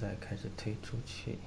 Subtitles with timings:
[0.00, 1.38] 再开始推出去。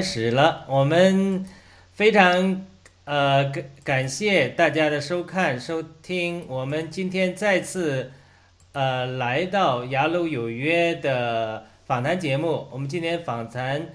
[0.00, 1.44] 开始了，我们
[1.92, 2.64] 非常
[3.04, 6.46] 呃感感谢大家的收看收听。
[6.48, 8.10] 我们今天再次
[8.72, 12.66] 呃来到雅鲁有约的访谈节目。
[12.72, 13.90] 我们今天访谈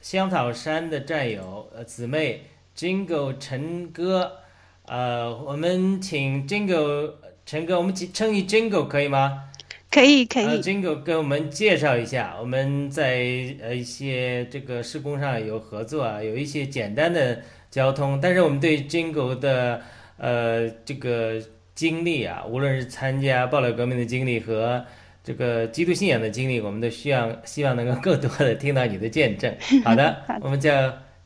[0.00, 4.38] 香草山的战友呃姊妹 Jingle 陈哥。
[4.86, 7.12] 呃，我们请 Jingle
[7.44, 9.50] 陈哥，我们请称你 Jingle 可以吗？
[9.90, 17.42] 可以可以，Jingle 给我们介绍一下，我们在呃一些这个施工上有合作啊，有一些简单的
[17.72, 19.82] 交通，但是我们对 Jingle 的
[20.16, 21.42] 呃这个
[21.74, 24.84] 经历啊，无论是参加爆料革命的经历和
[25.24, 29.52] 这个基督信仰的经历，我们都需要希望能够更多的听到你的见证。
[29.82, 30.70] 好的， 我们交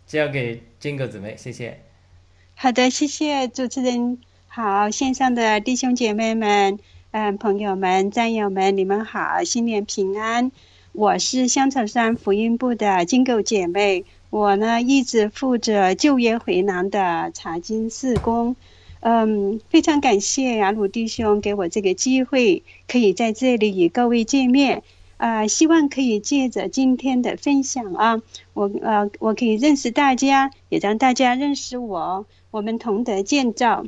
[0.06, 1.78] 交给 Jingle 姊妹，谢谢。
[2.55, 4.19] 好的，谢谢主持人。
[4.49, 6.78] 好，线上的弟兄姐妹们。
[7.16, 10.50] 嗯，朋友们、战友们，你们好，新年平安！
[10.90, 18.56] 我是香草山福音部的金狗姐妹，我呢一直负责救援回廊的查经事工。
[18.99, 24.82] 嗯，非常感谢雅鲁弟兄给我这个机会，可以在这里与各位见面。
[25.17, 28.20] 啊，希望可以借着今天的分享啊，
[28.55, 33.84] 我呃，我可以认识大家，也让大家认识我，我们同德建造。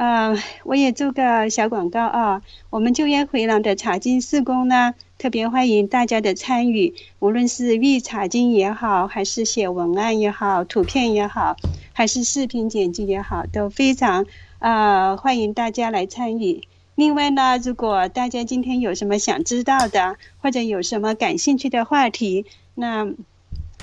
[0.00, 2.40] 呃，我也做个小广告啊。
[2.70, 11.54] 我们就业回廊的茶经施工呢，特别欢迎大家的参与，无论是预茶经也好，还是写文案也好，图片也好，
[11.92, 14.24] 还是视频剪辑也好，都非常
[14.58, 16.62] 啊欢迎大家来参与。
[16.94, 23.12] 另外呢，如果大家今天有什么想知道的，或者有什么感兴趣的话题，那。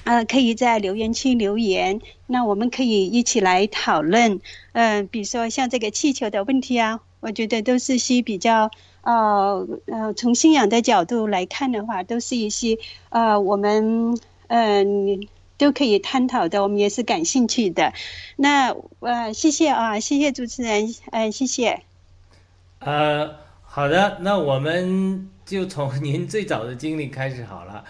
[0.08, 4.40] 呃，可以在留言区留言，那我们可以一起来讨论。
[4.72, 8.72] 嗯，比如说像这个气球的问题啊，我觉得都是些比较
[9.02, 12.78] 呃呃，从信仰的角度来看的话，都是一些
[13.10, 14.18] 呃我们
[14.48, 15.28] 嗯
[15.58, 17.92] 都可以探讨的，我们也是感兴趣的。
[18.38, 21.84] 那呃，谢谢啊，谢谢主持人，嗯，谢谢。
[22.80, 27.84] 呃，好的，那我们就从您最早的经历开始好了，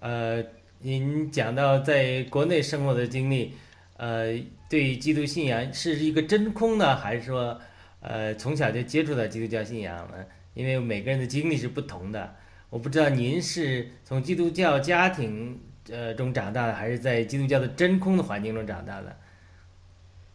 [0.00, 0.42] 呃。
[0.80, 3.52] 您讲到在国内生活的经历，
[3.96, 4.38] 呃，
[4.70, 7.60] 对基督信仰是一个真空呢，还是说，
[8.00, 10.24] 呃，从小就接触到基督教信仰呢？
[10.54, 12.32] 因为每个人的经历是不同的，
[12.70, 15.60] 我不知道您是从基督教家庭
[15.90, 19.16] 呃中长大的，还是在基督教的真空的环境中长大的？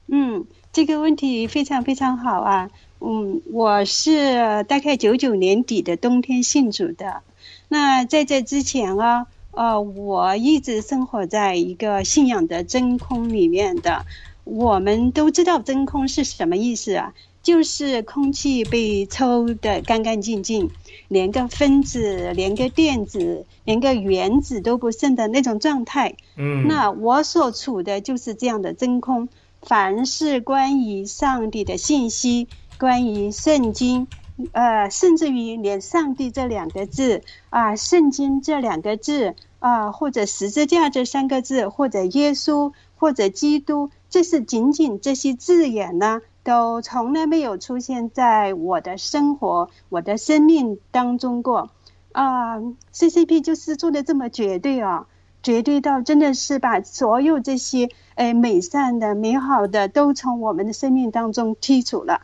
[0.08, 2.70] 嗯，这个问题非常非常好啊。
[3.00, 7.22] 嗯，我是大概九九年底的冬天信主的，
[7.70, 9.26] 那在这之前啊。
[9.54, 14.06] 呃，我一直生活在一个信仰的真空里面的。
[14.46, 17.14] 我们都知道真空是什么意思啊？
[17.42, 20.70] 就是空气被抽得干干净净，
[21.08, 26.16] 连个分子、连个电子、连个原子都不剩的那种状态。
[26.36, 29.30] 嗯，那我所处的就是这样的真空。
[29.62, 32.48] 凡是关于上帝的信息，
[32.78, 34.08] 关于圣经。
[34.52, 51.70] 呃，甚至于连“上帝”这两个字啊，“圣经”这两个字啊，或者“十字架”这三个字，或者“耶稣”或者“基督”，这是仅仅这些字眼呢，都从来没有出现在我的生活、我的生命当中过。
[52.12, 52.58] 啊
[52.94, 55.08] ，CCP 就是做的这么绝对啊，
[55.42, 62.22] 绝对到真的是把所有这些诶美善的、美好的都从我们的生命当中剔除了。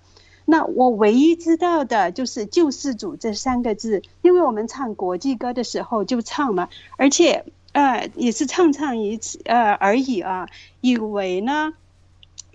[0.50, 10.50] 那我唯一知道的就是“救世主”这三个字，因为我们唱国际歌的时候就唱嘛，而且呃也是唱唱一次呃而已啊，
[10.82, 11.74] 以为呢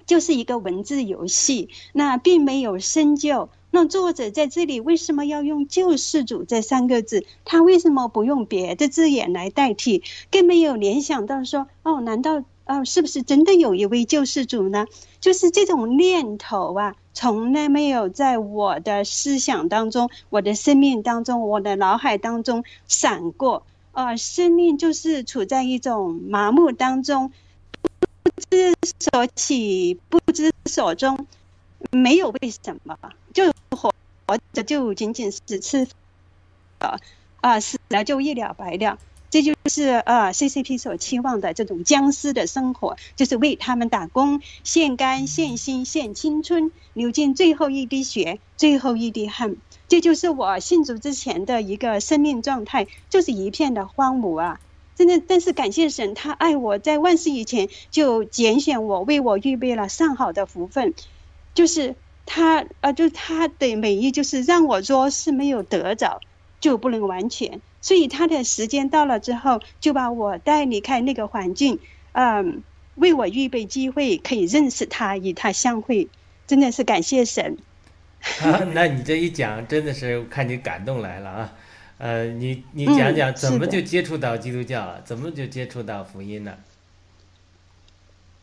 [0.06, 3.48] 就是一个文字游戏，那并没有深究。
[3.70, 7.24] 那作者在这里为什么要用“救世主”这三个字？
[7.44, 10.02] 他为什么不用别的字眼来代替？
[10.32, 14.86] 更没有联想到说哦，难道啊是不是真的有一位救世主呢？
[15.20, 16.96] 就是这种念头啊。
[17.12, 23.64] 从来没有在我的思想当中、我的生命当中、我的脑海当中闪过。
[23.92, 27.30] 啊，生命就是处在一种麻木当中，
[28.24, 31.28] 不知所起，不知所终，
[31.92, 32.98] 没有为什么，
[33.32, 33.92] 就活
[34.52, 35.86] 着就仅仅是吃，
[37.40, 38.98] 啊，死了就一了百了。
[39.70, 49.56] 是呃 CCP 所期望的这种僵尸的生活，就是为他们打工，献肝、献心、献青春，流尽最后一滴血、最后一滴汗。
[49.88, 54.60] 这就是我信主之前的一个生命状态，就是一片的荒芜啊！
[54.96, 60.92] 真的，但是感谢神，他爱我在万事以前就拣选我，为我预备了上好的福分，
[61.54, 61.94] 就是
[62.26, 66.20] 他呃，就是他的美意，就是让我若是没有得着，
[66.60, 67.62] 就不能完全。
[67.84, 71.78] 所以他的时间到了之后，就把我带离开那个环境，
[72.12, 72.62] 嗯，
[72.94, 76.08] 为我预备机会，可以认识他，与他相会，
[76.46, 77.58] 真的是感谢神。
[78.40, 81.52] 啊，那你这一讲，真的是看你感动来了啊！
[81.98, 85.02] 呃，你你讲讲怎么就接触到基督教了？
[85.04, 86.54] 怎么就接触到福音呢？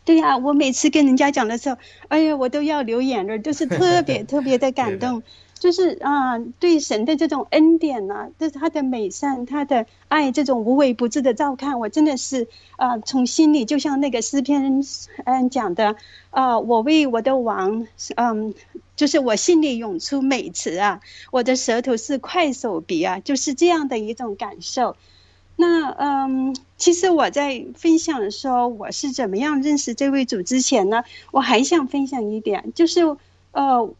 [0.05, 1.77] 对呀，我每次跟人家讲的时候，
[2.09, 5.23] 哎呀，我都要流眼泪，都是特别特别的感动。
[5.61, 14.83] 就是啊，对神的这种恩典呐，就是他的美善，他的爱，这种无微不至的照看，我真的是啊，从心里就像那个诗篇
[15.23, 15.95] 嗯讲的
[16.31, 18.55] 啊，我为我的王，嗯，
[18.95, 20.99] 就是我心里涌出美词啊，
[21.29, 24.95] 我的舌头是快手笔啊，就是这样的一种感受。
[25.57, 33.01] 那嗯，其实我在分享说我是怎么样认识这位主之前呢，我还想分享一点，就是
[33.51, 33.93] 呃。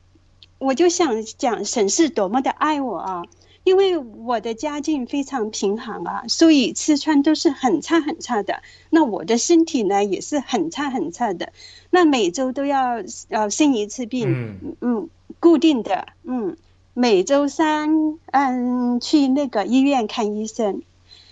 [0.61, 3.23] 我就想讲神是多么的爱我啊！
[3.63, 8.61] 因为我的家境非常贫寒啊，所以吃穿都是很差很差的。
[8.91, 11.51] 那我的身体呢也是很差很差的。
[11.89, 16.55] 那每周都要呃生一次病，嗯嗯，固定的，嗯，
[16.93, 20.83] 每周三嗯去那个医院看医生，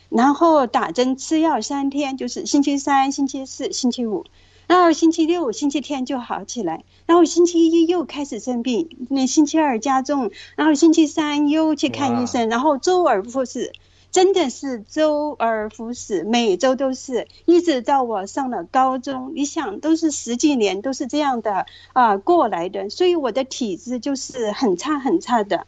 [0.10, 4.26] 然后打针吃药三天，就是星期三、星期四、星期五。
[4.70, 13.74] 然后星期六、星期天就好起来，然后星期一又开始生病，那星期二加重，然后星期三又去看医生，然后周而复始，
[14.12, 25.66] 真的是周而复始，每周都是，一直到我上了高中，你想都是十几年都是这样的啊过来的，所以我的体质就是很差很差的，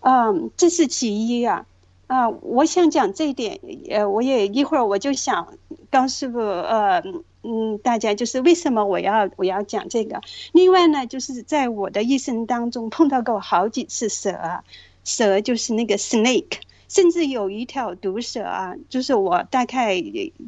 [0.00, 1.66] 嗯，这是其一啊。
[2.08, 5.46] 啊，我想讲这一点，呃，我也一会儿我就想
[5.90, 7.00] 刚师傅呃，
[7.42, 10.20] 嗯，大家就是为什么我要我要讲这个。
[10.52, 14.62] 另外呢，就是在我的一生当中碰到过好几次蛇，
[15.04, 20.02] 蛇就是那个 snake，甚至有一条毒蛇啊，就是我大概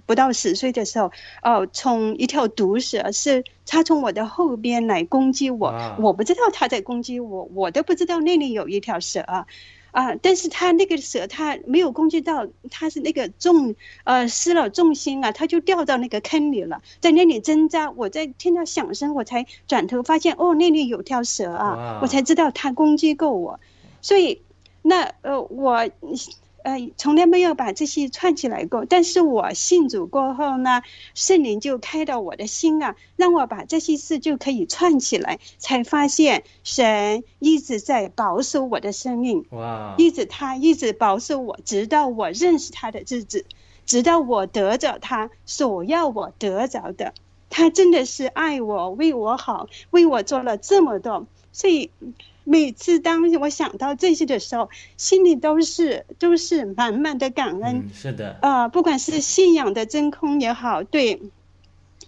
[0.05, 1.11] 不到十岁的时候，
[1.43, 9.47] 哦，从一条毒蛇是它从我的后边来攻击我，我不知道它在攻击我，我都不知道那里有一条蛇啊。
[9.93, 10.15] 啊！
[10.17, 17.91] 但是他那个蛇，他没有攻击到，他是那个重，呃，失了重心啊，他就掉到那个坑里了，在那里挣扎。
[17.93, 23.61] 我在听到响声，我才转头发现，哦，那里有条蛇啊，我才知道他攻击过我。
[24.01, 24.43] 所以，
[24.83, 25.89] 那呃，我。
[26.65, 28.85] 呃，从来没有把这些串起来过。
[28.85, 30.83] 但是我信主过后呢，
[31.15, 39.45] 圣灵就开到我的心啊，让我把这些事就可以串起来，才发现神一直在保守我的生命。
[39.51, 39.95] 哇！
[39.99, 43.45] 一直他一直保守我，直到我认识他的日子，
[43.85, 47.13] 直到我得着他所要我得着的。
[47.51, 51.91] 他真的是爱我，为我好，为我做了这么多，所以。
[52.45, 57.89] 每次当我想到这些的时候，心里都是都是满满的感恩。
[57.95, 61.23] 是的，啊，不管是信仰的真空也好，对，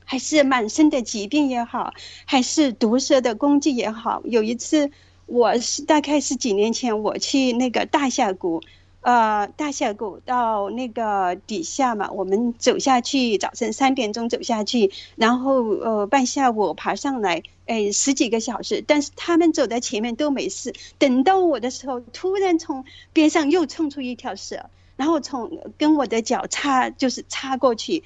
[0.05, 4.23] 还是满身的疾病也好，还是毒蛇的攻击也好。
[4.25, 4.91] 有一次，
[5.27, 8.61] 我是大概是几年前，我去那个大峡谷。
[9.05, 20.73] 呃，大峡谷到那个底下嘛，我们走下去，早晨三点钟走下去，然后呃半下午爬上来，哎十几个小时，但是他们走在前面都没事。
[20.97, 28.03] 等到我的时候，突然从边上又冲出一条蛇，然后从跟我的脚插就是插过去，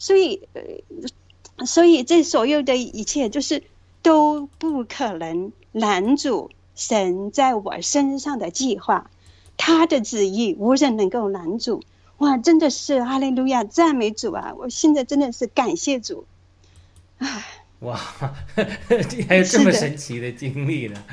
[0.00, 3.62] 所以呃，所以这所有的一切就是
[4.02, 9.08] 都不可能拦阻神在我身上的计划。
[9.62, 11.82] 他的旨意无人能够拦阻，
[12.16, 14.54] 哇，真的是哈利路亚，赞美主啊！
[14.56, 16.24] 我现在真的是感谢主，
[17.18, 17.44] 唉，
[17.80, 17.94] 哇，
[19.28, 21.04] 还有这么神奇的经历呢！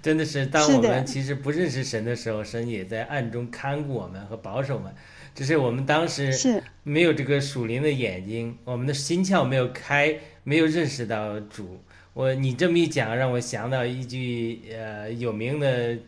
[0.00, 4.94] 真的是，当我们其实不认识神的时候，神也在暗中看顾我们和保守我们，
[5.34, 11.80] 只是我们当时是没有这个属灵的眼睛，我们的心窍没有开，没有认识到主。
[12.14, 15.98] 我你这么一讲，让我想到一句呃有名的。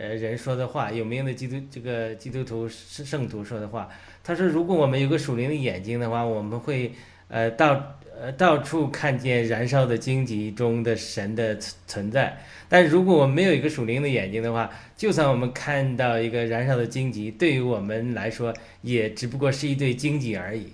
[0.00, 3.88] 呃，人说的话，有名的基督这个基督徒圣圣徒说的话，
[4.22, 6.92] 他说：“如果我们有个属灵的眼睛的话，我们会
[7.26, 12.38] 呃到呃到处看见燃烧的荆棘中的神的存存在。
[12.68, 20.72] 但如果我们没有一个属灵的眼睛的话，就算我们看到一个燃烧的荆棘，对于我们来说也只不过是一对荆棘而已。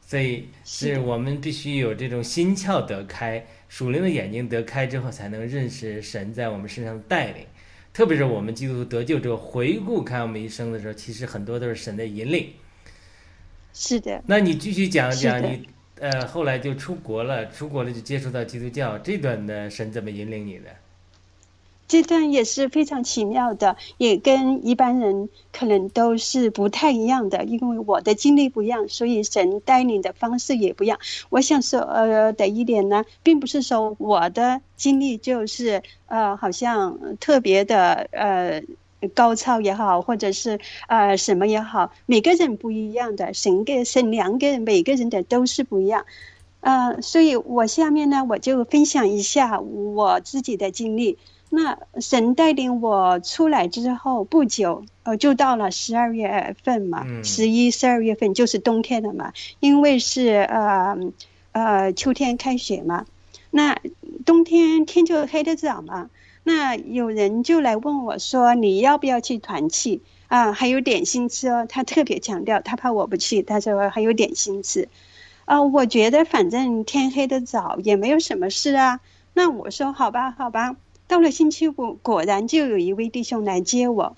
[0.00, 7.44] 所以是我们必须有这种心窍得开，属灵的眼睛得开之后，才能认识神在我们身上的带领。”
[7.94, 12.52] 特别是我们基督徒得救之后，回顾看我们一生的时候，其实很多都是神的引领。
[13.72, 14.20] 是的。
[14.26, 15.68] 那你继续讲讲你，
[16.00, 20.64] 呃，后来就出国了，出国了就接触到基督教这段的神怎么引领你的？
[21.86, 30.98] 这段也是非常奇妙的，也跟一般人可能都是不太一样的，因为我的经历不一样，所以神带领的方式也不一样。
[31.28, 38.62] 我想说呃的一点呢，并不是说我的经历就是呃好像特别的呃
[39.14, 46.06] 高超也好，或者是呃什么也好，每个人不一样的，神给神两个人每个人的都是不一样，
[46.60, 51.18] 呃，所以我下面呢我就分享一下我自己的经历。
[51.54, 60.96] 那神带领我出来之后不久，呃，就到了十二月份嘛，十一、十二月份就是冬天了嘛，因为是呃
[61.52, 63.06] 呃秋天开学嘛，
[63.52, 63.78] 那
[64.26, 66.10] 冬天天就黑得早嘛，
[66.42, 70.02] 那有人就来问我说你要不要去团契？
[70.26, 70.52] 啊？
[70.52, 74.88] 还有点心吃哦，他特别强调，他怕我不去，他说还有点心吃，
[75.44, 78.98] 啊，我觉得反正天黑得早也没有什么事啊，
[79.34, 80.74] 那我说好吧，好吧。
[81.06, 84.16] 到了星期五，果然就有一位弟兄来接我。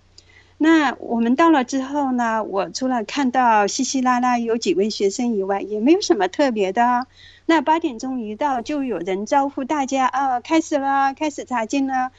[0.58, 7.06] 那我们到了之后呢，我除了看到稀稀拉拉有几位学生以外，也没有什么特别的。
[7.44, 12.10] 那八点钟一到，就有人招呼大家啊，开始了，开始查经了。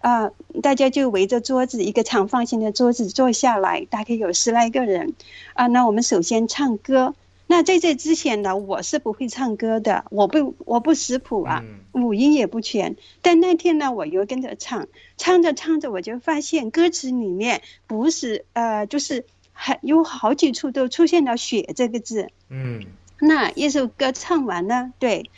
[0.00, 0.30] 啊，
[0.62, 5.14] 大家就围着桌子，一个长方形的桌子坐下来，大概有十来个人。
[5.54, 7.14] 啊，那我们首先唱歌。
[7.48, 11.62] 那在这之前呢，我是不会唱歌的，我不我不识谱啊，
[11.92, 12.96] 五音也不全。
[13.22, 22.30] 但那天呢，我又跟着唱，唱着唱着，我就发现歌词里面不是呃，就是还有好几处都出现了“雪”这个字。
[22.48, 22.84] 嗯。
[23.18, 25.30] 那一首歌唱完了，对，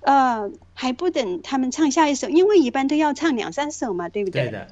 [0.00, 4.44] 呃，还不等他们唱下一首，因为一般都要唱两三首嘛，对不对？
[4.44, 4.68] 对的。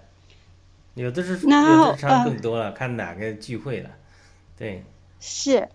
[0.95, 3.90] 有的是，有的唱更多了，看哪个聚会了，
[4.57, 4.83] 对。
[5.21, 5.69] 是。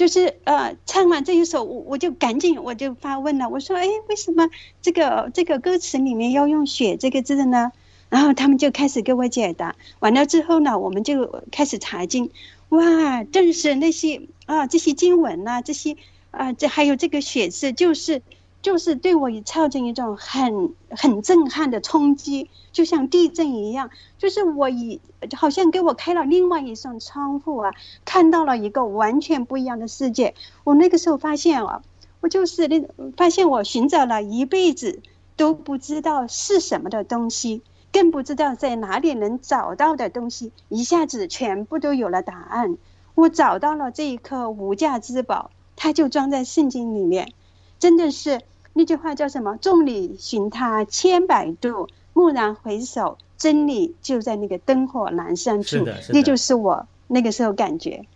[0.00, 4.48] 就是呃，唱完这一首，我我就赶紧我就发问了，我说，哎，为什么
[4.80, 7.70] 这个这个歌词里面要用“血”这个字呢？
[8.08, 9.76] 然后他们就开始给我解答。
[9.98, 12.30] 完了之后呢，我们就开始查经，
[12.70, 15.98] 哇，正是那些啊这些经文呐，这些
[16.30, 18.22] 啊这还有这个“血”字，就是。
[18.62, 23.88] 就是对我也造成一种很很震撼的冲击，就像地震一样。
[24.18, 25.00] 就是我以
[25.34, 27.72] 好像给我开了另外一扇窗户啊，
[28.04, 30.34] 看到了一个完全不一样的世界。
[30.62, 31.82] 我那个时候发现啊，
[32.20, 32.86] 我就是那
[33.16, 35.00] 发现我寻找了一辈子
[35.36, 42.76] 都不知道是什么的东西，更不知道在哪里能找到的东西，一下子全部都有了答案。
[43.14, 47.32] 我找到了这一颗无价之宝，它就装在圣经里面，
[47.78, 48.42] 真的是。
[48.72, 49.56] 那句话叫什么？
[49.56, 55.86] 众里寻他千百度，蓦然回首，真理就在那个灯火阑珊处。
[56.10, 58.06] 那就是我那个时候感觉。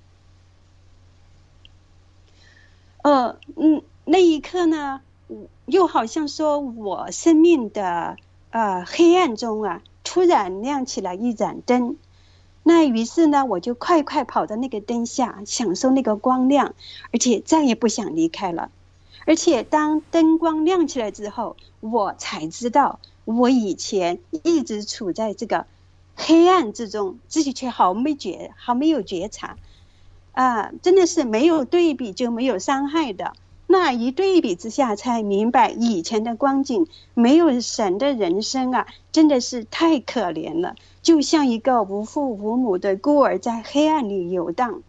[3.02, 5.00] 呃，嗯，那一刻呢，
[5.66, 8.16] 又好像说我生命的
[8.50, 11.96] 呃黑暗中啊，突然亮起了一盏灯。
[12.62, 16.75] 那于是呢，我就快快跑到那个灯下，享受那个光亮，
[17.12, 18.70] 而且再也不想离开了。
[19.26, 25.66] 而且当灯光亮起来之后，我才知道我以前一直处在这个
[26.14, 29.56] 黑暗之中，自己却毫没觉，毫没有觉察，
[30.32, 33.32] 啊，真的是没有对比就没有伤害的。
[33.66, 44.82] 那一对比之下，才明白以前的光景，没有神的人生啊，真的是太可怜了，就像一个无父无母的孤儿在黑暗里游荡。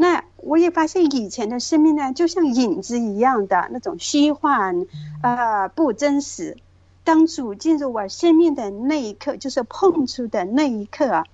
[0.00, 4.86] 那我也发现以前的生命呢，就像影子一样的那种虚幻，
[5.22, 6.56] 呃，不真实。
[7.02, 11.24] 当主进入我生命的那一刻，就是碰触的那一刻啊，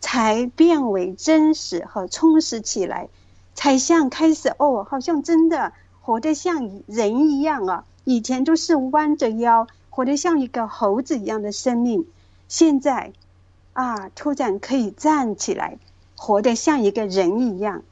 [0.00, 3.08] 才变为真实和充实起来，
[3.54, 7.84] 才像开始哦，好像真的活得像人一样啊。
[8.04, 12.06] 以前都是弯着腰，活得像一个猴子一样的生命，
[12.46, 13.12] 现在，
[13.72, 15.78] 啊，突然可以站起来。
[16.18, 17.84] 活得像一个人一样，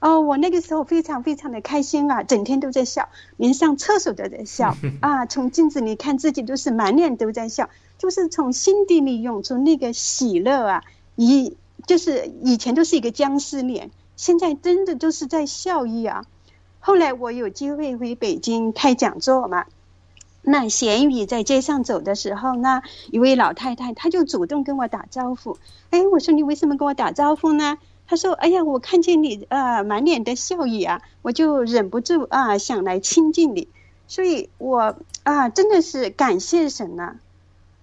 [0.00, 7.68] 哦，我那个时候非常非常的开心啊，整天都在笑，连上厕所都在笑 啊，从镜子里看自己都是满脸都在笑，
[7.98, 16.24] 就是从心底里涌出那个喜乐啊，以就是以前都是一个僵尸脸，现在真的都是在笑意啊。
[16.80, 19.66] 后来我有机会回北京开讲座嘛。
[20.46, 25.56] 那咸鱼在街上走的时候呢，一位老太太，她就主动跟我打招呼。
[25.88, 27.78] 哎，我说你为什么跟我打招呼呢？
[28.06, 33.68] 她说：哎呀，我看见你啊，满脸的笑意啊，我就忍不住啊，想来亲近你。
[34.06, 37.16] 所以，我啊，真的是感谢神呐，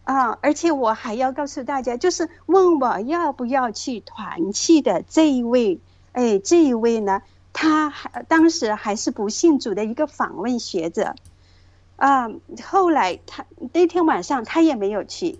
[0.03, 5.79] 啊，而且我还要告诉大家，就是问我要不要去团契的这一位，
[6.11, 11.15] 哎，这一位呢，他还当时还是不信主的一个访问学者。
[12.01, 12.27] 啊，
[12.63, 15.37] 后来他那天晚上他也没有去，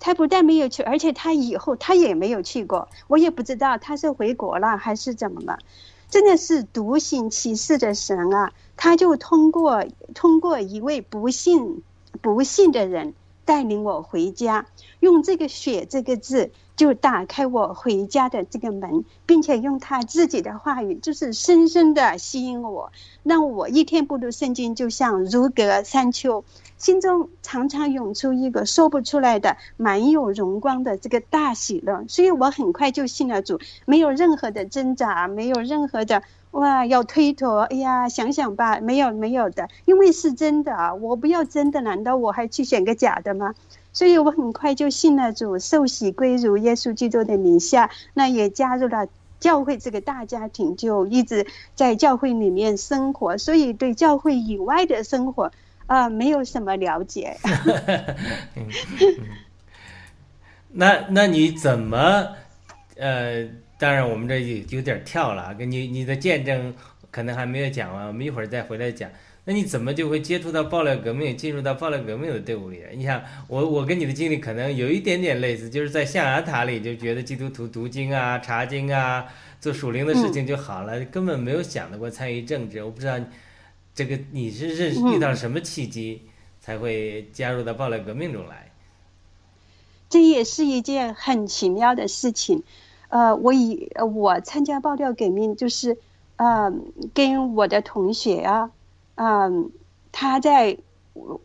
[0.00, 5.58] 他不但没有去，而且他以后他也没有去过，我也不知道他是回国了还是怎么了，
[6.08, 8.52] 真的是独行其事的神啊！
[8.74, 11.82] 他就通过通过一位不信
[12.22, 13.12] 不信的人
[13.44, 14.64] 带领我回家，
[15.00, 16.52] 用这个“血”这个字。
[16.76, 22.90] 就打开我回家的这个门，并且用他自己的话语，就是深深的吸引我，
[23.22, 26.44] 让我一天不读圣经，就像如隔三秋，
[26.78, 32.04] 心中常常涌出一个说不出来的、满有荣光的这个大喜乐。
[32.08, 37.60] 所以我很快就信了主，没有任何的挣扎，没有任何的哇要推脱。
[37.60, 40.94] 哎呀，想想吧，没有没有的，因为是真的啊！
[40.94, 43.54] 我不要真的，难道我还去选个假的吗？
[43.92, 49.06] 所以我很快就信了主，受洗归入耶稣基督的名下，那也加入了
[49.38, 53.36] 教会这个大家庭，就一直在教会里面生活。
[53.36, 55.52] 所以对教会以外的生活，
[55.86, 57.36] 啊，没有什么了解。
[60.72, 62.28] 那那你怎么？
[62.96, 63.46] 呃，
[63.78, 66.74] 当然我们这有有点跳了，跟你你的见证
[67.10, 69.10] 可能还没有讲完，我们一会儿再回来讲。
[69.44, 72.80] 那你怎么就会接触到爆料革命，进入到爆料革命的队伍里？
[72.94, 79.26] 你想，我我跟你的经历可能有一点点类似，就是在象牙塔里就觉得基督徒读经啊、查经啊，
[79.60, 82.84] 做属灵的事情就好了，根本没有想到过参与政治。
[82.84, 83.18] 我不知道
[83.94, 86.22] 这个你是认识遇到什么契机
[86.60, 88.70] 才会加入到爆料革命中来？
[90.08, 92.62] 这也是一件很奇妙的事情。
[93.08, 95.98] 呃，我以我参加爆料革命，就是
[96.36, 96.72] 呃，
[97.12, 98.70] 跟我的同学啊，
[99.14, 99.70] 嗯，
[100.10, 100.78] 他在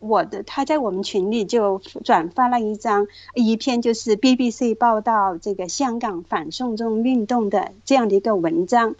[0.00, 8.94] 我的他在我们群里就转发了一张一篇，就是 BBC 报道这个香港反送中运动的这样的一个文章。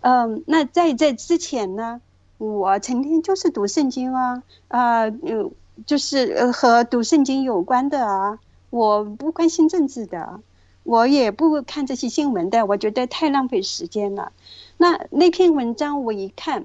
[0.00, 2.00] 嗯，那在这之前呢，
[2.38, 5.50] 我曾经就是读圣经啊，啊，嗯，
[5.86, 8.38] 就是和读圣经有关的啊，
[8.70, 10.40] 我不关心政治的。
[10.84, 14.32] 我也不看这些新闻的，我觉得太浪费时间了。
[14.78, 16.64] 那那篇文章我一看，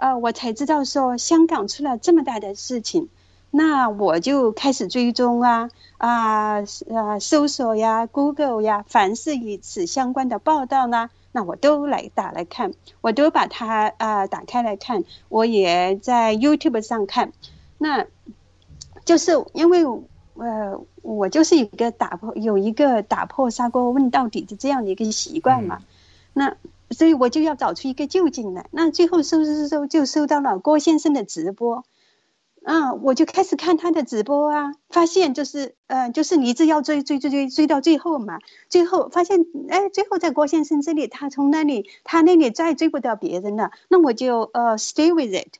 [0.00, 3.08] 呃，我才知道说香港出了这么大的事情，
[3.50, 17.32] 那我就开始追踪啊啊啊，搜索呀，Google 呀，凡是与此相关的报道呢，那我都来打来看，我都把它啊打开来看，我也在 YouTube 上看，
[17.78, 18.06] 那
[19.04, 19.84] 就是因为。
[20.34, 25.82] 呃，我就是一个打破有一个打破砂锅问到底的这样的一个习惯嘛，
[26.32, 26.56] 那
[26.90, 28.68] 所以我就要找出一个究竟来。
[28.72, 31.84] 那最后搜搜搜就搜到了郭先生的直播，
[32.64, 45.58] 啊，我就开始看他的直播啊，发现就是呃，就是你一直要追追追追追到最后嘛，最后发现哎，最后在郭先生这里，他从那里他那里再追不到别人了，那我就呃 stay with it，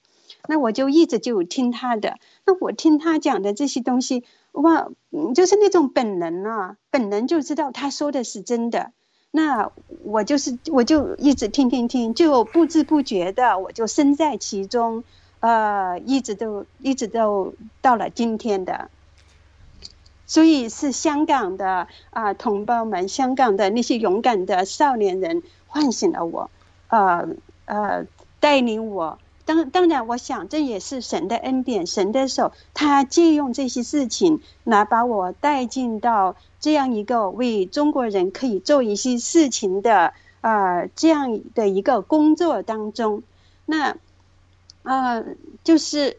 [0.48, 4.24] 那我就一直就听他的，那我听他讲的这些东西。
[4.52, 4.88] 哇，
[5.32, 8.90] 就是那种本能啊，本能就知道他说的是真的。
[9.30, 9.70] 那
[10.02, 15.04] 我就是我就一直听听听，就不知不觉的我就身在其中，
[15.38, 18.90] 呃，一直都一直都到了今天的。
[20.26, 26.50] 所以是香港的啊同胞们，香港的那些勇敢的少年人唤醒了我，
[26.88, 27.28] 呃
[27.66, 28.06] 呃，
[28.40, 29.18] 带领我。
[29.50, 43.24] 当当然，我想这也是神的恩典，神的手，他借用这些事情来把我带进到这样一个为中国人可以做一些事情的啊这样的一个工作当中。
[43.66, 43.96] 那
[44.84, 45.24] 啊，
[45.64, 46.18] 就是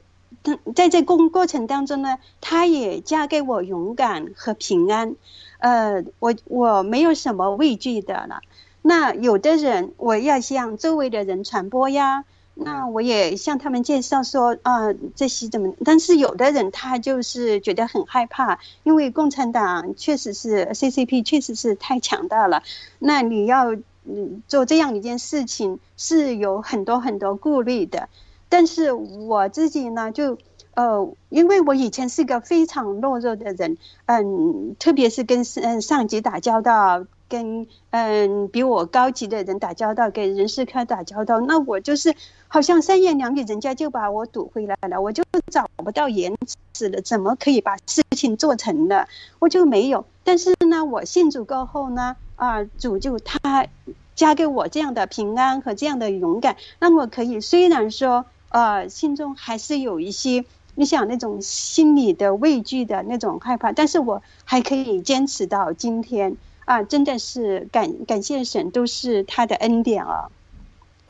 [0.75, 5.15] 在这工过程当中呢，他也加给我勇敢和平安。
[5.59, 8.41] 呃，我我没有什么畏惧的了。
[8.81, 12.25] 那有的人，我要向周围的人传播呀。
[12.53, 15.73] 那我也向他们介绍说啊，这些怎么？
[15.83, 22.61] 但是有的人他就是觉得很害怕，因为共产党确实是 CCP 确实是太强大了。
[22.99, 23.73] 那你要
[24.05, 28.09] 嗯做这样一件事情是有很多很多顾虑的。
[28.49, 30.37] 但是我自己呢，就
[30.75, 37.05] 呃，因为我以前是个非常懦弱的人，嗯，特别是跟嗯上级打交道。
[37.31, 42.13] 跟嗯比我高级的人打交道，跟人事科打交道，那我就是
[42.53, 46.35] 好像三言两语，人家就把我堵回来了，我就找不到言
[46.73, 49.07] 辞了，怎么可以把事情做成了？
[49.39, 50.03] 我就没有。
[50.25, 53.67] 但是呢，我信主过后呢，啊，主就他
[54.15, 60.43] 加给我这样的平安和这样的勇敢，让我可以虽然说呃心中还是有一些
[60.75, 66.35] 你想那种心理的畏惧的那种害怕，但是我还可以坚持到今天。
[66.65, 70.29] 啊，真的是感感谢神，都是他的恩典啊。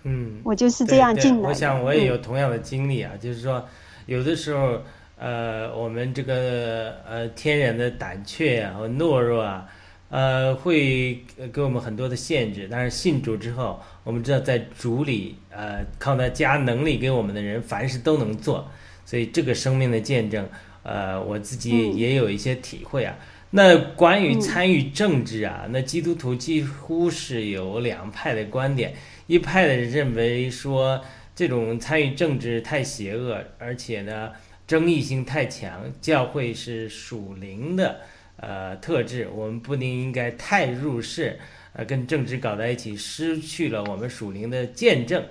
[0.04, 1.50] 嗯，我就是这样进来。
[1.50, 3.64] 我想我也有同样的经历啊，就是说，
[4.06, 4.82] 有的时候，
[5.18, 9.68] 呃，我们这个呃天然的胆怯啊和懦弱啊，
[10.10, 12.68] 呃，会给我们很多的限制。
[12.72, 18.70] 但是信主之后，我们知道在主里，呃，靠他加能力给我们的人，凡事都能做。
[19.06, 20.48] 所以这个生命的见证，
[20.84, 23.16] 呃，我自己也有一些体会啊。
[23.54, 28.94] 那关于参与政治啊，那基督徒几乎是有两派的观点，
[29.32, 31.02] 一派的人认为说
[31.34, 34.34] 这种参与政治太邪恶，而且呢
[34.68, 38.02] 争议性太强，教会是属灵的
[38.36, 41.40] 呃特质，我们不能应该太入世，
[41.72, 45.24] 呃跟政治搞在一起，失去了我们属灵的见证，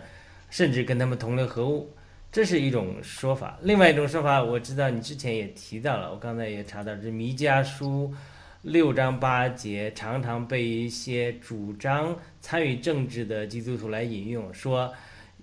[0.48, 1.94] 甚至跟他们同流合污。
[2.32, 8.14] 这是一种说法，另外一种说法，我知道你之前也提到了，我刚才也查到，这弥迦书
[8.62, 14.92] 六章八节常常被一些主张参与政治的基督徒来引用，说，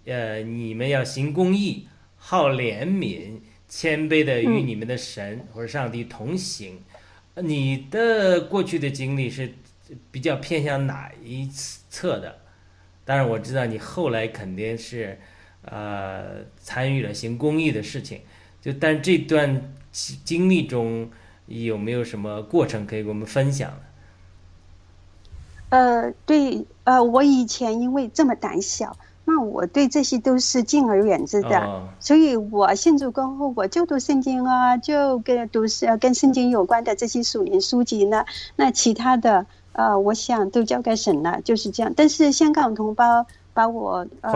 [0.06, 6.80] 呃，你们要行公义，好怜悯，谦卑的与你们的神或者上帝同行。
[7.36, 9.54] 你的过去的经历是
[10.12, 11.50] 比较偏向哪一
[11.90, 12.40] 侧的？
[13.04, 15.20] 当然，我知道你后来肯定是。
[15.70, 18.22] 呃，参与了行公益的事情，
[18.62, 19.74] 就但这段
[20.24, 21.12] 经历中
[21.48, 23.72] 有没有什么过程可以给我们分享
[25.70, 38.24] 呃，对，呃，我以前因为这么胆小，那我对这些都是敬而远之的，所以我信主过后，我就读圣经啊，就跟读是跟圣经有关的这些属灵书籍呢。
[38.56, 41.92] 那其他的，呃，我想都交给神了，就是这样。
[41.96, 43.26] 但是香港同胞。
[43.58, 44.32] 把我呃，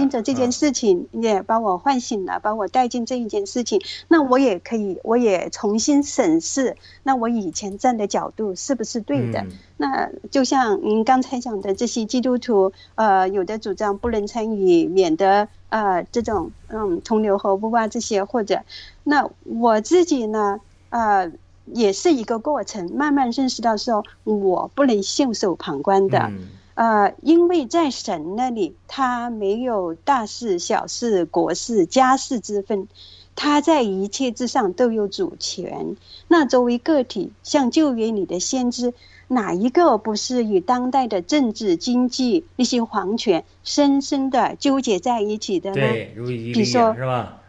[0.00, 9.46] 因着这件事情也把我唤醒了，把我带进这一件事情，那我也可以，我也重新审视，那我以前站的角度是不是对的？
[9.76, 18.60] 那就像您刚才讲的，这些基督徒，呃，有的主张不能参与，免得呃这种嗯同流合污啊这些，或者
[19.04, 20.58] 那我自己呢，
[20.90, 21.30] 呃，
[21.66, 26.32] 也是一个过程，慢慢认识到说，我不能袖手旁观的。
[26.74, 32.88] 呃，因为在神那里，他没有大事、小事、国事、家事之分，
[33.36, 35.96] 他在一切之上都有主权。
[36.26, 38.92] 那作为个体，像旧约里的先知，
[39.28, 45.76] 哪一个不是与当代的政治、经济那些皇权深深的纠结在一起的呢？
[45.76, 47.40] 对，如以利亚是吧？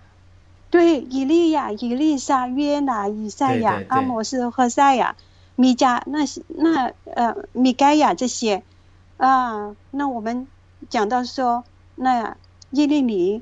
[0.70, 5.16] 对，以利亚、以利沙、约拿、以赛亚、阿摩斯、何赛亚、
[5.56, 8.62] 米迦，那些那呃米该亚这些。
[9.18, 10.48] 啊，那我们
[10.90, 11.64] 讲到说，
[11.96, 12.36] 那
[12.72, 13.42] 耶利米，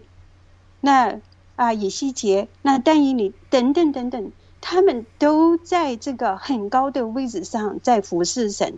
[0.81, 1.19] 那
[1.55, 4.31] 啊以西结，那但以理等等等等，
[4.62, 8.75] 他们都在这个很高的位置上在服侍神，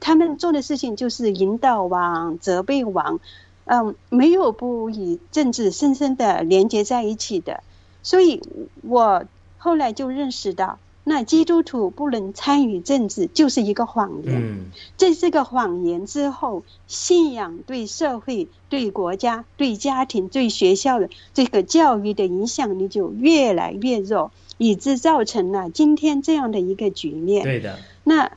[0.00, 3.20] 他们做的事情就是引导王、责备王，
[3.64, 7.62] 嗯，没有不与政治深深的连接在一起的，
[8.02, 8.42] 所以
[8.82, 9.24] 我
[9.56, 10.78] 后来就认识到。
[11.04, 14.70] 那基督徒不能参与政治，就是一个谎言。
[14.96, 27.44] 这是个谎言之后，信仰对社会、对国家、对家庭、对学校的这个教育的影响力就越来越弱，以致造成了今天这样的一个局面。
[27.44, 28.32] 对的，那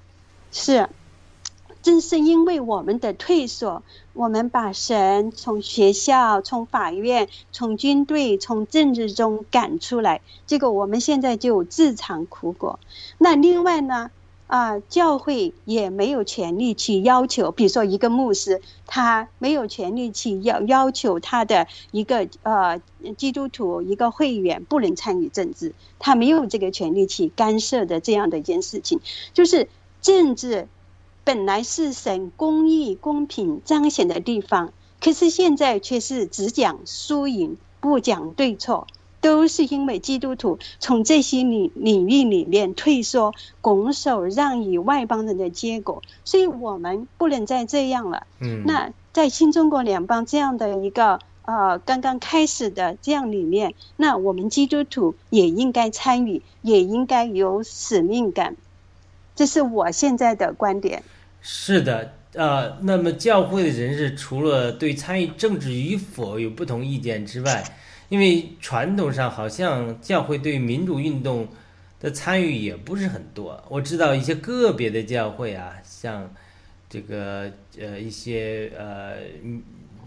[0.51, 0.89] 是。
[1.87, 12.77] 正是因为我们的退缩，我们把神从学校、从法院、从军队、从政治中赶出来，结果我们现在就自尝苦果。
[13.17, 14.11] 那另外呢，
[14.47, 22.81] 啊，教会也没有权利去要求，比如说一个牧师，他没有权利去要要求他的一个呃
[23.15, 28.99] 基督徒一个会员不能参与政治，他没有这个权利去干涉的这样的一件事情，
[29.33, 29.69] 就是
[30.01, 30.67] 政治。
[31.27, 38.87] 本来是神公义、公平彰显的地方，可是现在却是只讲输赢，不讲对错，
[39.19, 46.01] 都是因为基督徒从这些领领域里面退缩、拱手让与外邦人的结果。
[46.23, 48.25] 所以我们不能再这样了。
[48.39, 58.55] 嗯，那在新中国联邦这样的一个呃刚刚开始的这样里面，那我们基督徒也应该参与，也应该有使命感。
[59.35, 61.03] 这是我现在的观点。
[61.41, 67.63] 是的，呃，那么教会的人士除了对参与政治与否有不同意见之外，
[68.09, 71.47] 因为传统上好像教会对民主运动
[71.99, 73.63] 的参与也不是很多。
[73.69, 76.33] 我知道一些个别的教会啊，像
[76.89, 79.15] 这个呃一些呃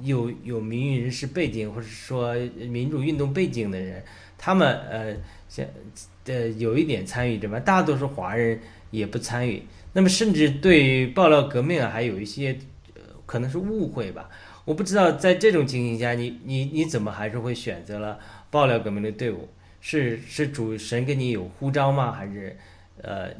[0.02, 2.34] 有有民运人士背景或者说
[2.68, 4.02] 民主运动背景的人，
[4.36, 5.16] 他们呃
[5.48, 5.66] 像
[6.26, 7.58] 呃有一点参与，对吧？
[7.60, 9.62] 大多数华人也不参与。
[9.92, 12.58] 那么，甚至对于爆料革命啊，还有一些，
[12.94, 14.28] 呃，可能是误会吧。
[14.64, 18.18] 我不知道，在这种情形下，你你你怎么还是会选择了
[18.50, 19.48] 爆料革命的队伍？
[19.80, 22.12] 是是主神跟你有呼召吗？
[22.12, 22.56] 还是，
[23.02, 23.30] 呃，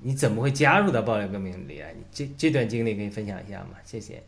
[0.00, 1.94] 你怎么会加入到爆料革命里来？
[2.12, 3.70] 这这段经历可以分享一下吗？
[3.84, 4.22] 谢谢。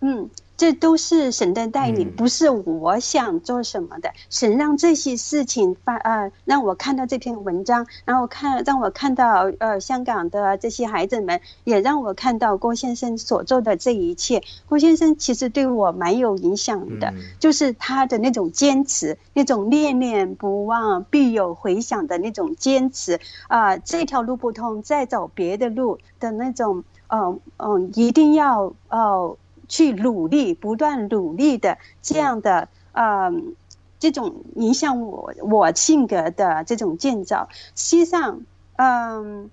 [0.00, 0.28] 嗯。
[0.58, 4.10] 这都是神的带领，不是我想做什么的。
[4.28, 14.42] 神让这些事情发，呃，让我看到这篇文章，然后看让我看到，呃，香港的这些孩子们，也让我看到郭先生所做的这一切。
[14.68, 29.36] 郭先生其实对我蛮有影响的，就是他的那种坚持，那种念念不忘必有回响的那种坚持啊，这条路不通，再走别的路的那种，嗯嗯，一定要哦。
[29.68, 33.54] 去努力，不断努力的这样的，嗯，
[33.98, 38.40] 这种影响我我性格的这种建造，实际上，
[38.76, 39.50] 嗯，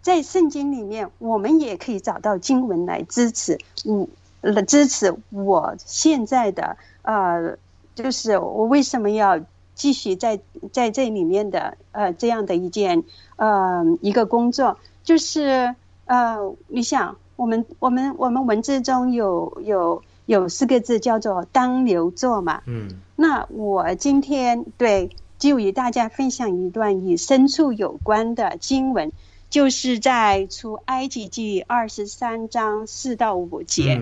[0.00, 4.08] 在圣经里面，我们也可以找到经文来支持，嗯，
[4.40, 7.58] 来支持我现在的，呃，
[7.94, 9.38] 就是我为什么要
[9.74, 10.40] 继续在
[10.72, 13.04] 在这里面的，呃，这样的一件，
[13.36, 15.74] 呃，一个工作，就是，
[16.06, 17.16] 呃，你想。
[17.36, 29.12] 我们我们我们文字中有有有四个字叫做当牛做嘛，嗯，那我今天对就与大家分享一段与牲畜有关的经文，
[29.50, 34.00] 就是在出埃及记二十三章四到五节。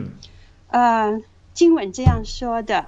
[0.69, 1.21] 呃，
[1.55, 2.87] 经文这样说的：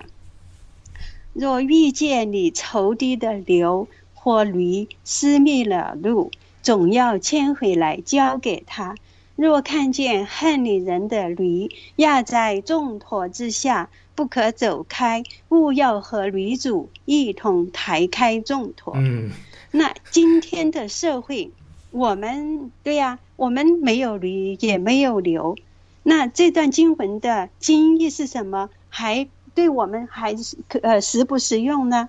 [1.33, 6.31] 若遇见你仇敌的牛或驴失迷了路，
[6.63, 8.95] 总要牵回来交给他。
[9.37, 18.93] 若看见恨你人的驴压在重驼之下，不可走开，勿要和驴主一同抬开重驼。
[18.97, 19.31] 嗯，
[19.73, 21.51] 那今天的社会，
[21.91, 25.57] 我们对呀，我们没有驴，也没有牛。
[26.05, 28.71] 那这段经文的经义是什么？
[28.89, 32.09] 还对我们还是呃实不实用呢？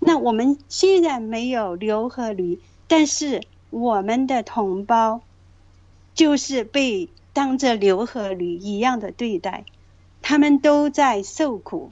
[0.00, 2.58] 那我们虽然没有牛和驴，
[2.88, 5.20] 但是我们的同胞。
[6.20, 9.64] 就是被当着牛和驴一样的对待，
[10.20, 11.88] 他们都在受苦，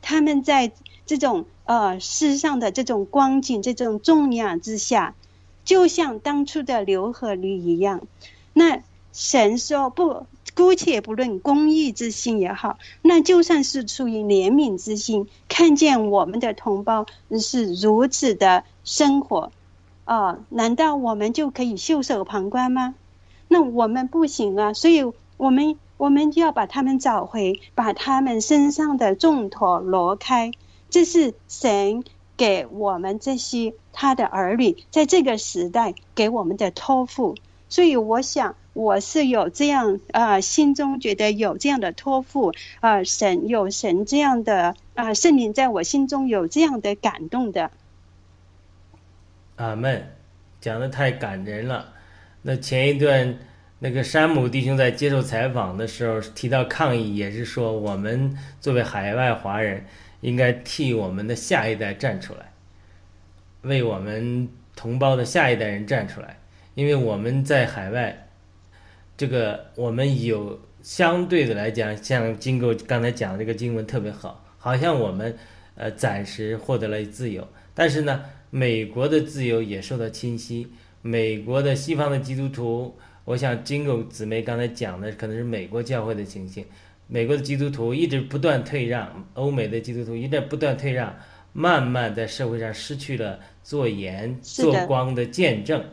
[0.00, 0.72] 他们在
[1.04, 5.14] 这种呃世上的这种光景、这种重量之下，
[5.66, 8.00] 就像当初的牛和驴一样。
[8.54, 17.04] 那神说不，姑且不论公义之心也好，那就算是出于怜悯之心，看见我们的同胞
[17.38, 19.52] 是如此的生活，
[20.06, 22.94] 啊，难道我们就可以袖手旁观吗？
[23.52, 25.04] 那我们不行啊，所以
[25.36, 30.52] 我们我们就要把他们找回，把他们身上的重托挪开。
[30.88, 32.02] 这是神
[32.34, 37.34] 给我们这些他的儿女在这个时代给我们的托付。
[37.68, 47.70] 所以我想，我是有这样啊，心中觉得有这样的托付啊，神有神这样的啊，圣灵在我心中有这样的感动的。
[49.56, 50.10] 阿门，
[50.58, 51.91] 讲的太感人了。
[52.44, 53.38] 那前一段，
[53.78, 59.84] 那个山姆弟兄在接受采访的时候提到抗议，也是说我们作为海外华人，
[60.22, 62.52] 应该替我们的下一代站出来，
[63.62, 66.36] 为我们同胞的下一代人站出来，
[66.74, 68.26] 因为我们在海外，
[69.16, 75.36] 这个我们有相对的来讲，像经过刚才讲的这个经文特别好，好像我们
[75.76, 80.72] 呃暂时获得了自由，但是呢，美国的自由也受到侵袭。
[81.02, 86.64] 美国的西方的基督徒，我想金狗姊妹刚才讲的可能是美国教会的情形。
[87.08, 91.14] 美国的基督徒一直不断退让，欧美的基督徒一直不断退让，
[91.52, 95.84] 慢慢在社会上失去了做盐做光的见证，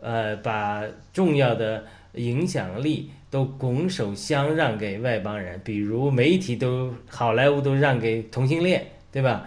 [0.00, 9.46] 呃，把重要的影响力都拱手相让给外邦人，比如媒体都好莱坞都让给同性恋，对吧？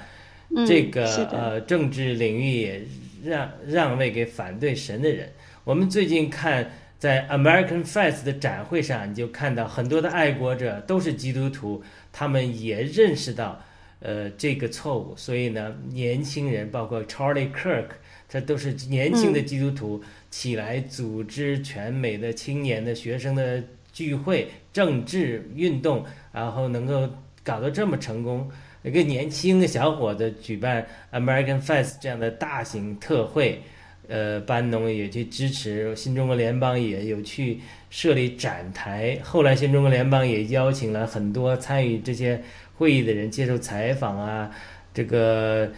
[0.68, 2.82] 这个呃政治领域也。
[3.24, 5.32] 让让位给反对神的人。
[5.64, 13.62] 我们最近看在 American Fest 的展会上，你就看到很多的爱国者都是基督徒，他们也认识到，
[14.00, 15.16] 呃，这个错误。
[15.16, 17.88] 所以呢，年轻人包括 Charlie Kirk，
[18.28, 27.10] 这都是年轻的基督徒起来组织全美的青年的学生的聚会、政治运动，然后能够
[27.44, 28.50] 搞得这么成功。
[28.82, 33.62] 一个年轻的小伙子举办 American Fest 这样的大型特会，
[34.08, 39.20] 呃，班农也去支持，新中国联邦也有去设立展台。
[39.22, 42.42] 后来新中国联邦也邀请了很多参与这些
[42.78, 44.50] 会议的人接受采访啊。
[44.94, 45.70] 这个，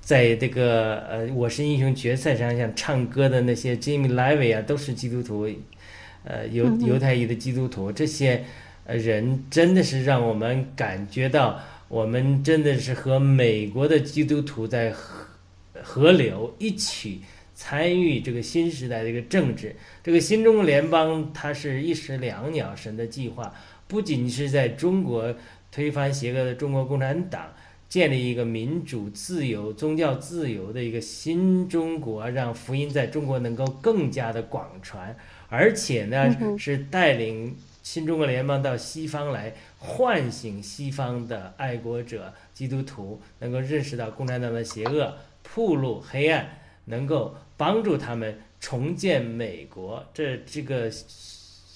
[0.00, 5.48] 在这个呃，我是英雄决赛上，像唱歌的那些 Jimmy Levy 啊，都是基督徒，
[6.24, 7.92] 呃，犹犹太裔的基督徒。
[7.92, 8.42] 这些
[8.88, 11.60] 人真的是让我们感觉到。
[11.88, 15.26] 我们真的是和美国的基督徒在河
[15.82, 17.20] 河流一起
[17.54, 19.76] 参与这个新时代的一个政治。
[20.02, 23.54] 这个新中国联邦，它是一石两鸟，神的计划
[23.86, 25.34] 不仅是在中国
[25.70, 27.52] 推翻邪恶的中国共产党，
[27.88, 35.14] 建立一个民主、自由、宗教自由的一个新中国，让福音在中国能够更加的广传，
[35.48, 39.54] 而且呢，是带领新中国联邦到西方来。
[39.86, 50.02] 唤醒西方的爱国者基督徒，能够认识到共产党的邪恶，铺路黑暗，能够帮助他们重建美国。
[50.14, 50.90] 这这个，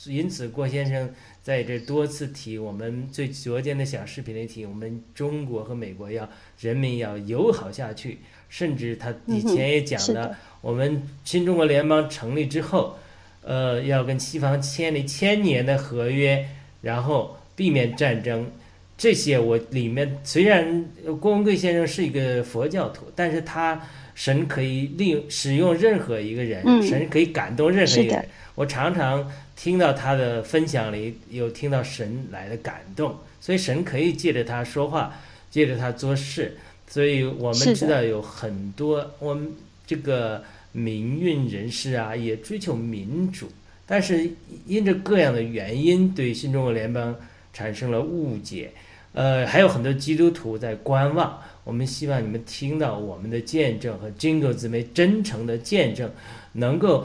[0.06, 6.26] 因此郭先生在这多次提，我们最昨天的小视频里提，我们中国和美国要
[6.58, 12.96] 人民要友好下去，甚至他以前也讲了，我们新中国联邦成立之后，
[13.42, 16.48] 呃，要跟西方签立千年的合约，
[16.80, 17.36] 然后。
[17.58, 18.48] 避免战争，
[18.96, 20.84] 这些我里面虽然
[21.20, 23.84] 郭文贵先生是一个佛教徒，但是他
[24.14, 28.28] 神可以利用使用任何一个人，神可以感动任何一个人。
[28.54, 35.12] 我常常听到他的分享里有听到神来的感动，所以神可以借着他说话，
[35.50, 36.56] 借着他做事。
[36.88, 39.52] 所以我们知道有很多我们
[39.84, 43.48] 这个民运人士啊，也追求民主，
[43.84, 44.30] 但是
[44.66, 47.14] 因着各样的原因，对新中国联邦
[47.58, 48.70] 产生了误解。
[49.14, 51.40] 呃，还有很多基督徒在观望。
[51.64, 56.08] 我们希望你们听到我们的见证和 Jingle 姊妹真诚的见证，
[56.52, 57.04] 能够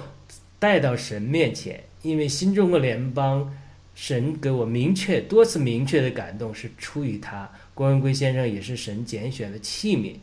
[0.59, 1.83] 带到神面前。
[2.03, 3.51] 因为新中国联邦，
[3.95, 7.49] 神给我明确多次明确的感动是出于他。
[7.73, 10.13] 郭文贵先生也是神拣选的器皿，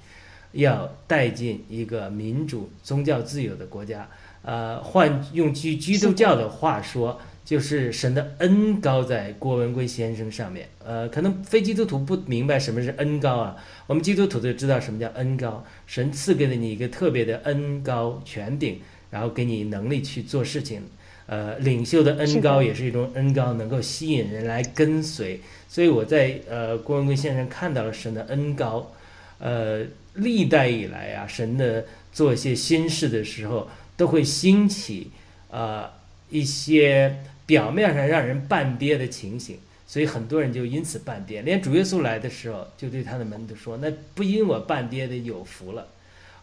[0.52, 4.08] 要带进一个民主、宗教自由的国家。
[4.42, 7.20] 呃，换用基基督教的话说。
[7.50, 13.56] 就是神的恩高在郭文贵先生上面，呃，可能非基督徒不明白什么是恩高啊，
[13.88, 18.78] 我们基督徒就知道什么叫恩高，神赐给了你一个特别的恩高权柄，
[19.10, 20.80] 然后给你能力去做事情，
[21.26, 28.92] 呃，领袖的恩高也是一种恩高，能够吸引人来跟随，所以我在呃郭文贵先生看到了神的恩高，
[29.40, 29.84] 呃，
[30.14, 35.10] 历代以来啊，神的做一些新事的时候，都会兴起
[35.50, 35.90] 啊
[36.28, 37.16] 一些。
[37.50, 41.42] 表面上让人半跌的情形，所以很多人就因此半跌。
[41.42, 45.88] 连主耶稣来的时候，就对他的门徒说：“那不因我半跌的有福了。”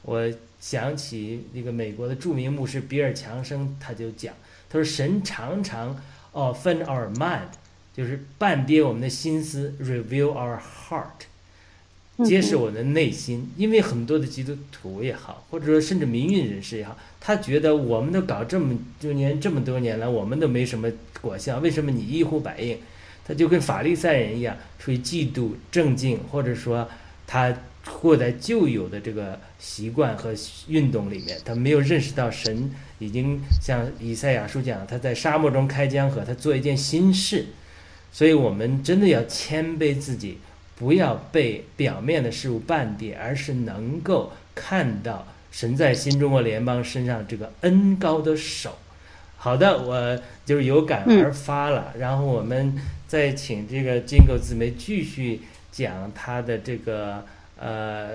[0.03, 0.29] 我
[0.59, 4.33] 想起那个美国的著名牧师比尔·强生，他就讲
[4.69, 5.97] ：“他说神常常
[6.33, 7.55] 哦分 our mind，
[7.95, 11.27] 就是半跌我们的心思，reveal our heart。”
[12.25, 20.91] 揭示我的内心，因为很多的基督徒也好，或者说甚至民运人士也好，他觉得我们都搞这么多年，这么多年来，我们都没什么
[21.21, 22.77] 果效，为什么你一呼百应？
[23.23, 26.87] 他就跟法利赛人一样，出于嫉妒、正经，或者说
[27.27, 27.55] 他
[27.85, 30.33] 活在旧有的这个习惯和
[30.67, 37.47] 运动里面，他没有认识到神已经像以赛亚书讲，他在沙漠中开江河，他做一件新事，
[38.11, 40.39] 所以我们真的要谦卑自己。
[40.77, 48.77] 不要被表面的事物绊跌，而是能够看到神在新中国联邦身上这个恩高的手。
[49.37, 51.93] 好的，我就是有感而发了。
[51.97, 52.75] 然后我们
[53.07, 57.23] 再请这个金狗姊妹继续讲她的这个
[57.59, 58.09] 呃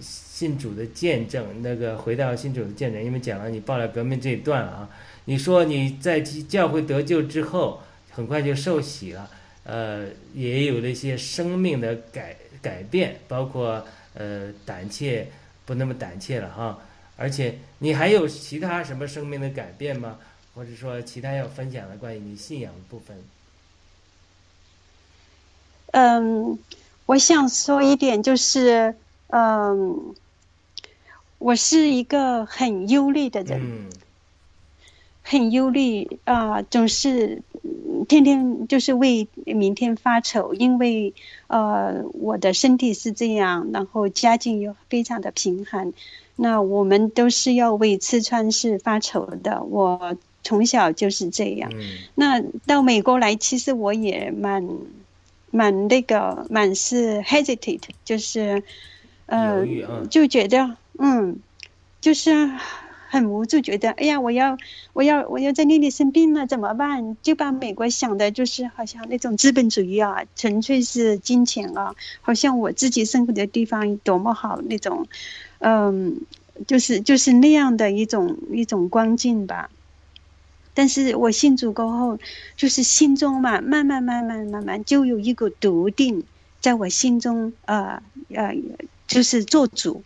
[0.00, 1.62] 信主的见证。
[1.62, 4.90] 那个回到信主的见证，因为讲了你报了革命这一段了啊。
[5.26, 9.30] 你说你在教会得救之后，很快就受洗了。
[9.64, 15.26] 呃，也有了一些生命的改改变，包括呃胆怯
[15.64, 16.78] 不那么胆怯了哈。
[17.16, 20.18] 而且你还有其他什么生命的改变吗？
[20.54, 23.16] 或者说其他要分享的关于你信仰的部分？
[25.92, 26.58] 嗯，
[27.06, 28.94] 我想说一点就是，
[29.28, 30.14] 嗯，
[31.38, 33.88] 我是一个很忧虑的人，
[35.22, 37.40] 很忧虑啊，总是。
[38.08, 41.14] 天天就是为明天发愁，因为
[41.46, 45.92] 呃我的身体是这样，然后家境又非常的贫寒，
[46.36, 49.62] 那我们都是要为吃穿是发愁的。
[49.62, 51.70] 我从小就是这样。
[52.14, 54.68] 那到美国来，其实我也蛮
[55.50, 58.62] 蛮那个蛮是 hesitate，就是
[59.26, 59.66] 呃
[60.10, 61.38] 就觉得嗯
[62.00, 62.50] 就是。
[63.14, 64.58] 很无助，觉得哎呀，我要，
[64.92, 67.16] 我要，我要在那里生病了，怎么办？
[67.22, 75.06] 就把美国想的，就是好像那种资本主义啊，纯粹是金钱啊，好像我自己生活的地方多么好那种，
[75.60, 76.22] 嗯，
[76.66, 79.70] 就是就是那样的一种一种光景吧。
[80.74, 82.18] 但是我信主过后，
[82.56, 86.24] 就是心中嘛，慢慢慢慢慢慢就有一个笃定，
[86.60, 88.02] 在我心中，呃
[88.34, 88.56] 呃，
[89.06, 90.02] 就是做主。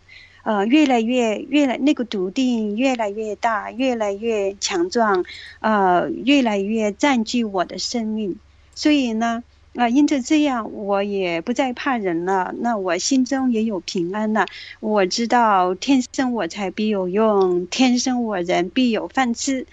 [0.49, 5.23] 呃，越来越越来那个笃定越来越大，越来越强壮，
[5.61, 8.39] 呃，越来越占据我的生命。
[8.75, 9.45] 所以呢，
[9.75, 12.55] 啊，因着这样，我也不再怕人了。
[12.61, 14.47] 那我心中也有平安了。
[14.81, 19.67] 我知道天生我材必有用，天生我人必有饭吃。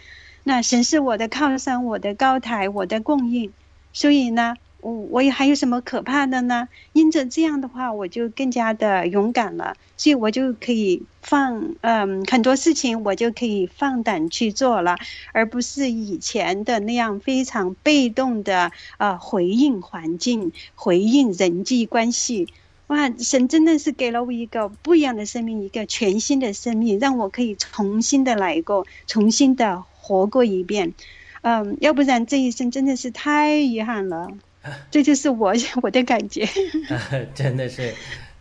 [0.43, 3.53] 那神是我的靠山，我的高台，我的供应。
[3.93, 4.55] 所以呢。
[4.85, 6.69] 我我也还有什么可怕的呢？
[6.93, 14.95] 因着这样的话，我就更加的勇敢了，所以我就可以放嗯很多事情，我就可以放胆去做了，
[15.33, 22.47] 而不是以前的那样非常被动的啊回应环境、回应人际关系。
[22.85, 30.93] 哇，神真的是给了我一个不一样的生命，一个全新的生命，让我可以重新的来过，重新的活过一遍。
[31.41, 34.27] 嗯，要不然这一生真的是太遗憾了。
[34.89, 35.53] 这就是我
[35.83, 36.47] 我的感觉，
[37.35, 37.93] 真的是，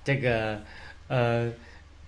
[0.02, 0.60] 这个，
[1.08, 1.52] 呃，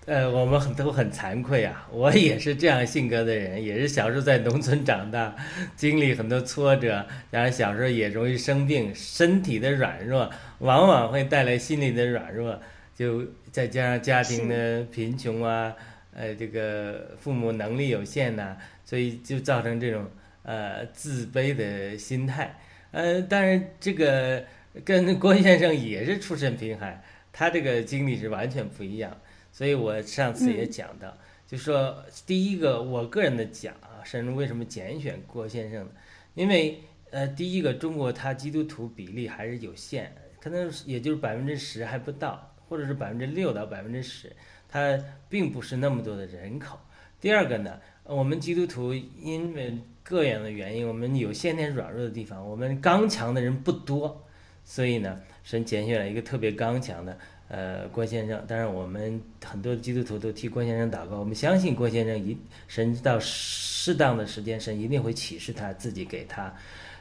[0.05, 1.87] 呃，我们很都很惭愧啊。
[1.91, 5.35] 我也是这样性格的人，也是小时候在农村长大，
[5.75, 12.59] 经历很多挫折，然后小时候也容易生病，身体的软弱往往会带来心理的软弱，
[12.95, 15.73] 就再加上家庭的贫穷啊，
[16.15, 20.09] 呃，这个父母能力有限呐，所以就造成这种
[20.43, 22.57] 呃自卑的心态。
[22.91, 24.43] 呃，当然这个
[24.83, 29.15] 跟郭先生也是出身贫寒，他这个经历是完全不一样。
[29.51, 31.17] 所以我上次也讲到，
[31.47, 35.91] 就说第一个我个人的讲啊，神为什么拣选郭先生呢？
[36.35, 36.79] 因为
[37.09, 44.31] 呃，第一个中国他基督徒比例还是有限，可能也就是百分之十还不到，或者是百分之六到百分之十。
[44.69, 46.77] 它并不是那么多的人口。
[47.21, 49.77] 第二个呢，我们基督徒因为
[50.07, 54.23] 各样的原因，我们有先天软弱的地方，我们刚强的人不多，
[54.63, 57.17] 所以呢，神拣选了一个特别刚强的，
[57.49, 58.41] 呃，郭先生。
[58.47, 62.37] 当然，我们很多基督徒都替郭先生祷告，我们相信郭先生一
[62.69, 66.53] 神到适当的时间，神一定会启示他自己给他。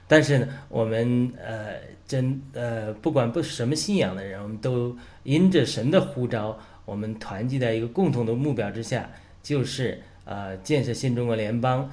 [0.08, 1.74] 但是呢，我们呃
[2.08, 6.58] 真呃不管不什么信仰的人，我们都因着神的呼召。
[6.84, 9.08] 我们团结在一个共同的目标之下，
[9.42, 11.90] 就是呃建设新中国联邦，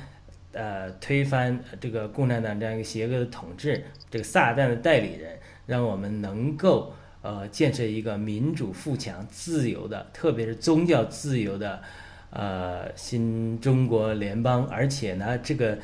[0.54, 11.82] 呃推翻这个共产党这样一个邪恶的统治，这个撒旦的代理人，让我们能够呃建设一个民主富强、自由的，特别是宗教自由的
[12.30, 15.78] 呃新中国联邦，而且呢，这个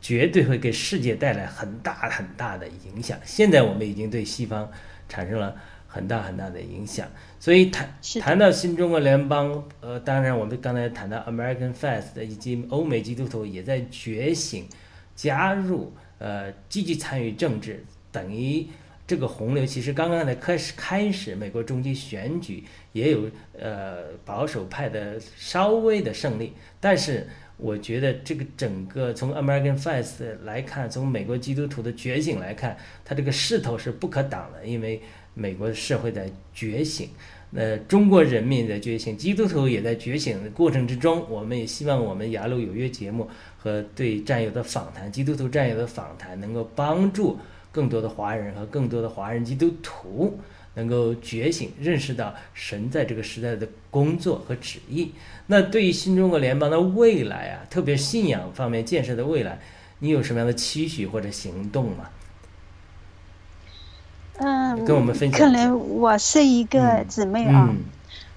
[0.00, 3.18] 绝对会给世界带来很大很大的影响。
[3.24, 4.70] 现在我们已经对西方
[5.08, 5.56] 产生了
[5.88, 7.08] 很大很大的影响。
[7.40, 7.88] 所以谈
[8.20, 14.68] 谈到新中国联邦，呃，当然我们刚才谈到 American Fest 以及欧美基督徒也在觉醒，
[15.16, 18.66] 加入，呃，积极参与政治，等于
[19.06, 27.26] 这个洪流其实刚刚才开始开始，美国中期选举也有呃保守派的稍微的胜利，但是
[27.56, 35.00] 我觉得这个整个从 American Fest 来看，从美国基督徒的觉醒来看，它这个势头是不可挡的，因为。
[35.38, 37.08] 美国的社会在觉醒，
[37.50, 41.24] 那中国人民在觉醒，基督徒也在觉醒的过程之中。
[41.30, 47.38] 我们也希望我们雅鲁有约节目和对战友的访谈，基督徒战友的访谈，能够帮助
[47.70, 50.38] 更多的华人和更多的华人基督徒
[50.74, 55.12] 能够觉醒，认识到神在这个时代的工作和旨意。
[55.46, 59.58] 那对于新中国联邦的未来啊，特别信仰方面建设的未来，
[60.00, 62.10] 你有什么样的期许或者行动吗？
[64.38, 65.38] 嗯，跟我们分享。
[65.38, 67.68] 可能我是一个姊妹啊，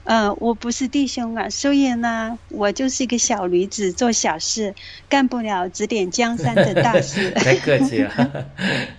[0.04, 4.74] 嗯，我不是弟兄啊，所以呢，我就是一个小女子，做小事，
[5.08, 7.30] 干不了指点江山的大 事。
[7.32, 8.48] 太客气了，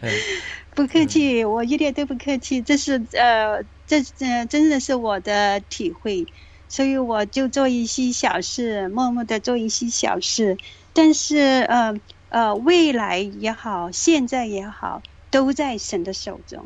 [0.74, 2.62] 不客气，我一点都不客气。
[2.62, 6.26] 这是呃，这这真的是我的体会，
[6.68, 10.56] 所以我就做一些小事，默默的做一些小事。
[10.92, 11.94] 但是呃
[12.28, 16.64] 呃，未来也好，现在也好，都在神的手中。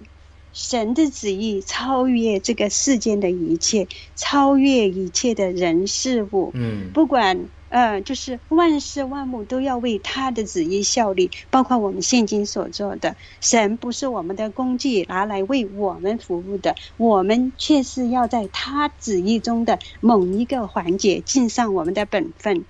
[0.56, 6.50] 神的旨意超越这个世间的一切，超越一切的人事物。
[6.54, 13.16] 嗯，不管呃，就是万事万物都要为他的旨意效力，包括我们现今所做的。
[13.42, 22.64] 神不是我们的工具，拿来为我们服务的，我们却是要在他旨意中的某一个环节尽上我们的本分。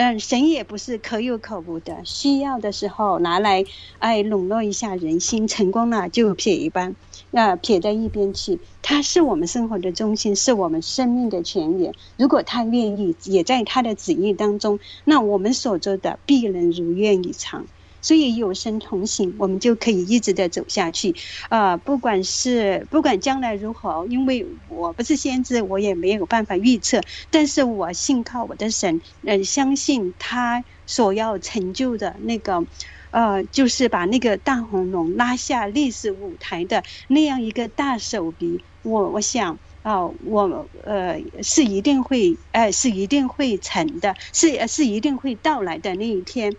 [0.00, 3.66] 嗯，神也不是可有可无的，需要的时候拿来，
[3.98, 6.96] 哎，笼络一下人心，成功了就撇一半。
[7.30, 11.92] 那撇在一边去，他是我们生活的中心，是我们生命的泉源。
[12.16, 17.66] 如果他愿意，也在他的旨意当中，那我们所做的必能如愿以偿。
[18.00, 21.14] 所以有神同行，我们就可以一直的走下去。
[21.48, 27.00] 啊，不管是不管将来如何，因为我不是先知，我也没有办法预测。
[27.30, 32.66] 但是我信靠我的神，嗯，相信他所要成就的那个。
[33.12, 46.52] 呃，就是把那个大红龙拉下历史舞台的那样一个大手笔，我我想啊，我呃是一定会，呃是一定会成的，是是一定会到来的那一天。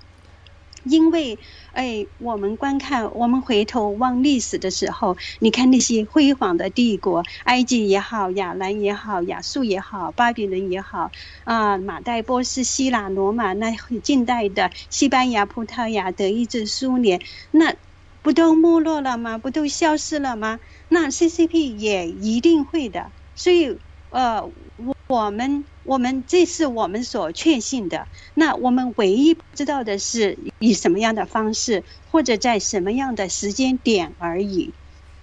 [0.84, 1.40] 因为，
[1.72, 11.12] 哎，我们观看，我们回头望历史的时候，你看那些辉煌的帝国，埃及也好，亚兰也好，亚述也好，巴比伦也好，
[11.46, 13.72] 啊，马代、波斯、希腊、罗马，那
[14.04, 17.22] 近代的西班牙、葡萄牙、德意志、苏联，
[17.52, 17.76] 那
[18.22, 19.38] 不都没落了吗？
[19.38, 20.60] 不都消失了吗？
[20.88, 23.14] 那 CCP 也一定会的。
[23.36, 23.80] 所以，
[24.10, 24.44] 呃，
[24.76, 25.66] 我我们。
[25.84, 28.08] 我们这是我们所确信的。
[28.36, 34.74] 那我们唯一不知道的是以什么样的方式，或者在什么样的时间点而已。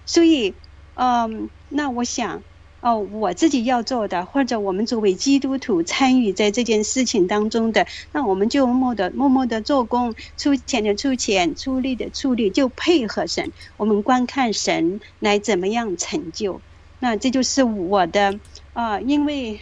[0.05, 0.53] 所以，
[0.95, 2.43] 嗯，那我想，
[2.81, 16.59] 哦，我自己要做的，或者我们作为基督徒参与在这件事情当中的，那我们就默默的、默默的做工，出钱的出钱，出力的出力，就配合神，我们观看神来怎么样成就。
[16.99, 18.37] 那这就是我的，
[18.73, 19.61] 啊，因为。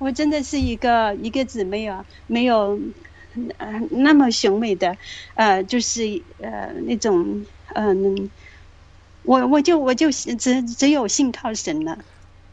[0.00, 2.80] 我真的是一个一个姊妹啊，没有
[3.58, 4.96] 呃那么雄伟的，
[5.34, 7.44] 呃，就是呃那种
[7.74, 8.28] 嗯，
[9.22, 11.98] 我我就我就只只有信靠神了。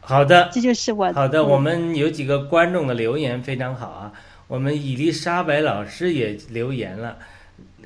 [0.00, 1.10] 好的，这就是我。
[1.12, 4.12] 好的，我们有几个观众的留言非常好啊。
[4.46, 7.18] 我们伊丽莎白老师也留言了，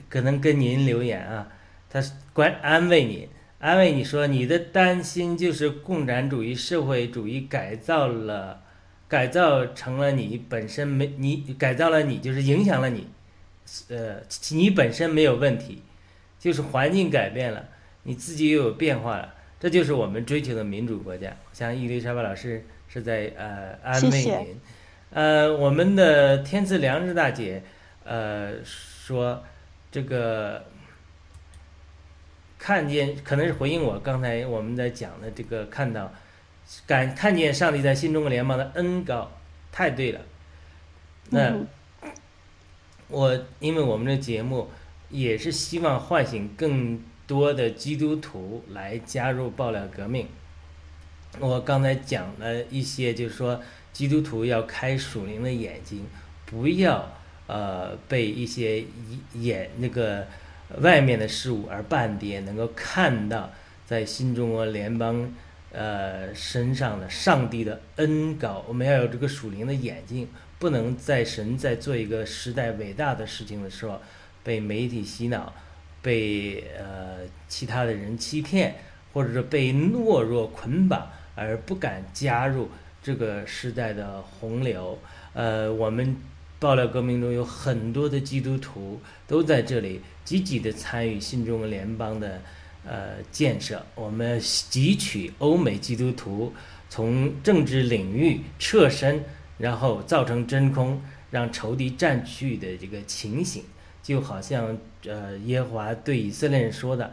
[0.08, 1.48] 可能跟您留言啊，
[1.88, 2.02] 他
[2.32, 3.28] 关安慰你。
[3.58, 8.60] 安慰你说，你的担心就是共产主义社会主义改造了，
[9.12, 13.06] 改造成了你本身没你改造了你就是影响了你，
[13.88, 15.82] 呃，你本身没有问题，
[16.38, 17.68] 就是环境改变了，
[18.04, 21.36] 你自己又有变化了，这就是我们追求的民主国家。
[21.52, 24.60] 像伊丽莎白老师是在呃安慰您，
[25.10, 27.62] 呃，我们的天赐良知大姐
[28.04, 29.44] 呃说
[29.90, 30.64] 这个。
[32.64, 36.12] 看见可能是回应我刚才我们在讲的这个看到，
[36.86, 39.30] 感看见上帝在新中国联邦的恩高，
[39.70, 40.20] 太对了。
[41.30, 41.54] 那
[43.08, 44.70] 我因为我们的节目
[45.10, 50.26] 也是希望唤醒更多的基督徒来加入爆料革命。
[51.38, 53.62] 我刚才讲了一些，就是说
[53.92, 56.06] 基督徒要开属灵的眼睛，
[56.46, 57.12] 不要
[57.46, 58.84] 呃被一些
[59.34, 60.26] 眼那个。
[60.80, 63.50] 外面的事物而半点，能够看到
[63.84, 65.30] 在新中国联邦，
[65.72, 68.64] 呃身上的上帝的恩高。
[68.68, 74.00] 我们要有这个属灵的眼睛，不能在神在做一个时代伟大的事情的时候，
[74.44, 75.52] 被媒体洗脑，
[76.00, 77.18] 被呃
[77.48, 78.76] 其他的人欺骗，
[79.12, 82.68] 或者是被懦弱捆绑而不敢加入
[83.02, 84.98] 这个时代的洪流。
[85.32, 86.16] 呃，我们。
[86.62, 92.40] 爆料革命中有很多的基督徒都在这里积极的参与新中国联邦的
[92.84, 93.84] 呃建设。
[93.94, 96.52] 我们汲取欧美基督徒
[96.88, 99.24] 从政治领域撤身，
[99.58, 103.62] 然后造成真空，让仇敌占据的这个情形，
[104.02, 104.76] 就好像
[105.06, 107.12] 呃耶和华对以色列人说的：“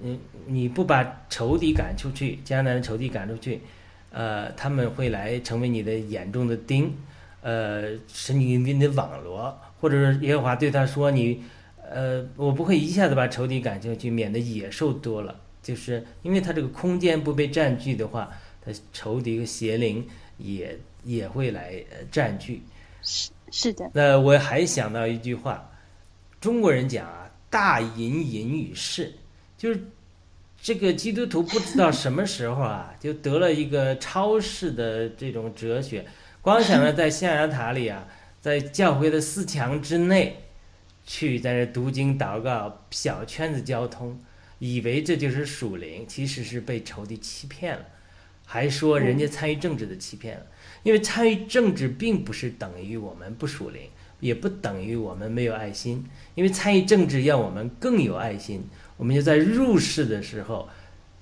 [0.00, 3.60] 你你不把仇敌赶出去，迦南的仇敌赶出去，
[4.10, 6.94] 呃，他们会来成为你的眼中的钉。”
[7.40, 11.40] 呃，神经病的网络，或者是耶和华对他说：“你，
[11.90, 15.34] 呃，我不会一下子把仇敌赶进去，免得野兽多了。
[15.62, 18.30] 就是因为它这个空间不被占据的话，
[18.64, 20.06] 它仇敌和邪灵
[20.38, 21.74] 也也会来
[22.10, 22.62] 占据。
[23.02, 23.90] 是是的。
[23.92, 25.70] 那我还想到一句话，
[26.40, 29.12] 中国人讲啊，大隐隐于市，
[29.56, 29.82] 就是
[30.60, 36.04] 这个基督徒不知道什么时候啊，就得了一个超市的这种哲学。”
[36.40, 38.06] 光想着在象牙塔里啊，
[38.40, 40.34] 在教会的四墙之内，
[41.08, 44.20] 去在这读经祷告，小圈子交通，
[44.58, 47.84] 以为这就是属灵，其实是被仇敌欺骗了，
[48.44, 50.46] 还说人家参与政治的欺骗了，
[50.82, 53.82] 因为参与政治并不是等于我们不属灵，
[54.20, 56.04] 也不等于我们没有爱心，
[56.34, 58.62] 因为参与政治要我们更有爱心，
[58.98, 60.68] 我们就在入世的时候。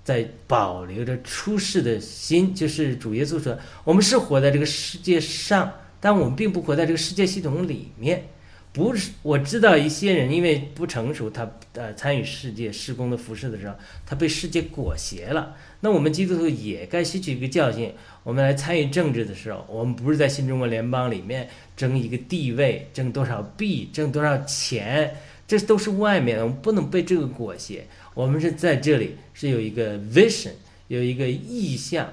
[0.06, 8.28] 在保留着出世的心，就是主耶稣说：“我们是活在这个世界上，但我们并不活在这个世界系统里面。
[8.76, 13.74] 不是，我知道一些人因为不成熟，他呃参与世界施工的服饰的时候，
[14.04, 15.56] 他被世界裹挟了。
[15.80, 17.90] 那我们基督徒也该吸取一个教训：
[18.22, 25.16] 我们来参与政治的时候，我们不是在新中国联邦里面争一个地位，争多少币，挣多少钱，
[25.48, 30.50] 这都是外面的，我们不能被这个裹挟。”我们是在这里是有一个 vision，
[30.88, 32.12] 有一个意向，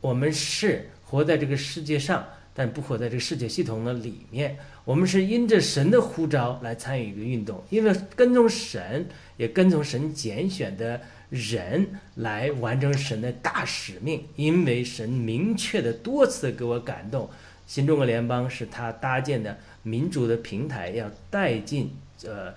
[0.00, 2.24] 我们是活在这个世界上，
[2.54, 4.56] 但不活在这个世界系统的里面。
[4.84, 11.86] 我们是因着神的呼召来参与一个运动，因为跟从神，也跟从神拣选的人
[12.16, 14.24] 来完成神的大使命。
[14.36, 17.28] 因为神明确的多次给我感动，
[17.66, 21.90] 新中国联邦是他搭建的民主的平台，要带进
[22.24, 22.52] 呃。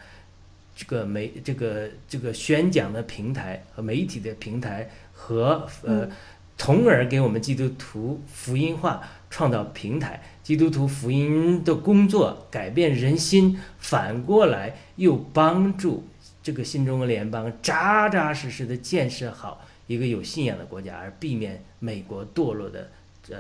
[0.76, 6.10] 这个媒这个这个宣讲的平台和媒体的平台和呃，
[6.58, 16.04] 从而给我们基督徒福音化创造平台，基督徒福音的工作改变人心，反过来又帮助
[16.44, 22.92] 这个新中国联邦扎扎实实的建设好一个有信仰的国家，而避免美国堕落的
[23.32, 23.38] 呃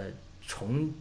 [0.47, 0.91] 重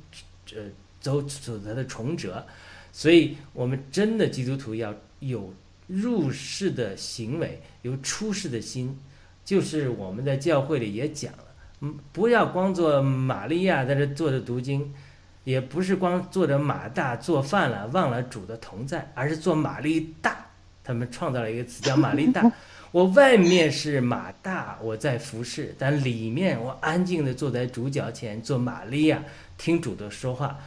[0.55, 0.61] 呃
[1.01, 2.45] 走走它的重折，
[2.93, 5.55] 所以我们真的基督徒要有。
[5.89, 8.97] 入世的行为有出世的心，
[9.45, 11.45] 就是我们在教会里也讲了，
[11.85, 14.95] 嗯，不要光做玛利亚在这坐着读经，
[15.43, 20.47] 也不是光坐着马大做饭了，忘了主的同在，而是做玛利大。
[20.85, 22.51] 他们创造了一个词叫玛利大。
[22.93, 29.21] 我外面是马大，我在服侍；但里面我安静的坐在主角前做玛利亚，
[29.59, 30.59] 听主的说话。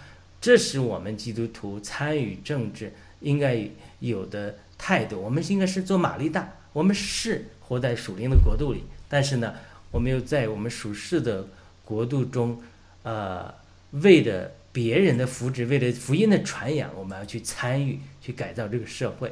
[0.42, 3.66] 这是我们基督徒参与政治应该
[4.00, 5.20] 有的态度。
[5.22, 9.54] 我们应该是做玛利大，我们是活在属灵的国度里，但是呢，
[9.96, 11.48] 我们又在我们属世的
[11.86, 12.62] 国度中，
[13.04, 13.54] 呃，
[13.92, 19.32] 为了别人的福祉，为了福音的传扬，我们要去参与，去改造这个社会。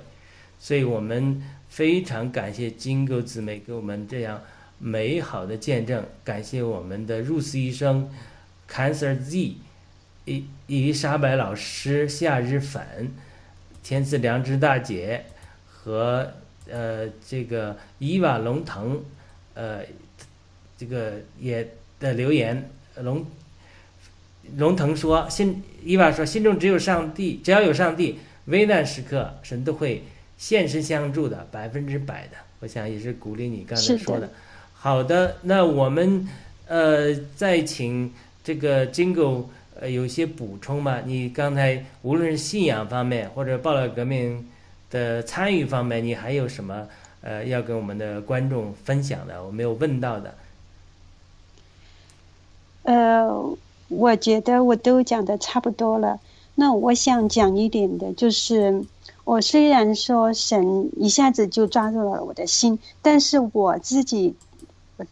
[0.57, 4.41] 所以我们非常感谢金钩姊妹给我们这样
[4.79, 8.09] 美好的见证，感谢我们的入斯医生
[8.71, 9.57] ，Cancer Z。
[10.23, 13.11] 伊伊丽莎白老师、夏日粉、
[13.83, 15.25] 天赐良知大姐
[15.67, 16.31] 和
[16.69, 19.03] 呃这个伊娃龙腾，
[19.55, 19.81] 呃
[20.77, 21.67] 这个也
[21.99, 23.25] 的留言，龙
[24.57, 30.03] 龙腾说心伊娃说心中只有上帝，只要有上帝，危难时刻神都会
[30.37, 32.37] 现身相助的，百分之百的。
[32.59, 34.29] 我想也是鼓励你刚才说的。
[34.73, 36.27] 好的，那我们
[36.67, 38.13] 呃再请
[38.43, 39.45] 这个 Jingle。
[39.81, 41.01] 呃，有些补充吧？
[41.03, 44.47] 你刚才无论是信仰方面，或者报道革命
[44.91, 46.87] 的参与方面，你还有什么
[47.21, 49.43] 呃要跟我们的观众分享的？
[49.43, 50.35] 我没有问到的。
[52.83, 53.57] 呃，
[53.89, 56.19] 我觉得我都讲的差不多了。
[56.55, 58.85] 那我想讲一点的，就是
[59.23, 64.35] 我虽然说神一下子就抓住了我的心，但是我自己。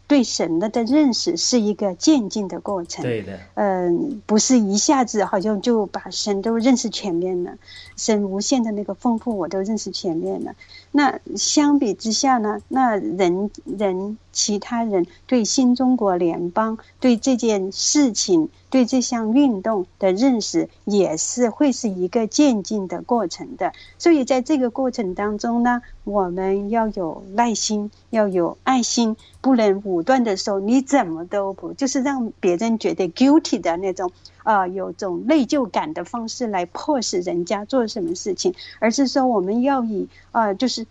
[0.06, 7.58] 对神的的认识是一个渐进的过程，对的，嗯，不是一下子好像就把神都认识全面了，
[7.96, 10.54] 神无限的那个丰富我都认识全面了。
[10.92, 18.48] 那相比之下呢，那人人其他人对新中国联邦对这件事情。
[18.72, 34.10] 对这项运动的认识也是会是一个渐进的过程的，所以在这个过程当中呢，我们要有耐心，要有爱心，不能武断的说你怎么都不，就是让别人觉得 guilty 的那种
[34.42, 40.86] 啊，有种内疚感的方式来迫使人家做什么事情，而是说我们要以啊，就是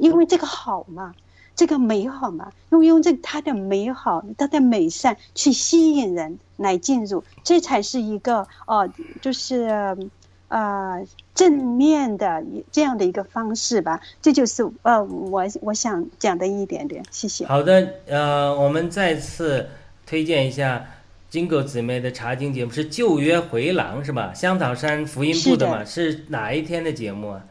[0.00, 1.14] 因为这个好嘛。
[1.54, 8.88] 这个美好嘛，用用这它的美好，它的美善去吸引人来进入，这才是一个哦，
[9.20, 9.68] 就是
[10.48, 14.00] 呃正面的这样的一个方式吧。
[14.22, 17.04] 这就是呃我我想讲的一点点。
[17.10, 17.46] 谢谢。
[17.46, 19.68] 好的，呃，我们再次
[20.06, 20.86] 推荐一下
[21.32, 24.34] 金狗姊妹的查经节目，是旧约回廊是吧？
[24.34, 25.82] 香草山福音部的嘛？
[25.82, 27.42] 是哪一天的节目啊？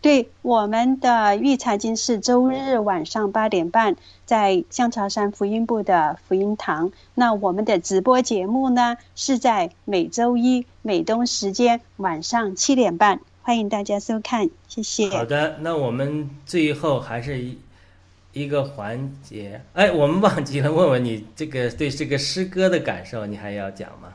[0.00, 3.94] 对，我们的预查经是周日晚上八点半，
[4.26, 6.90] 在香草山福音部的福音堂。
[7.14, 15.08] 那我们的直播节目呢，是在每周一美东时间晚上七点半，欢迎大家收看，谢谢。
[15.10, 17.52] 好的，那我们最后还是
[18.34, 24.14] 一一个环节，哎，我们忘记了问问你这个对这个诗歌的感受，你还要讲吗？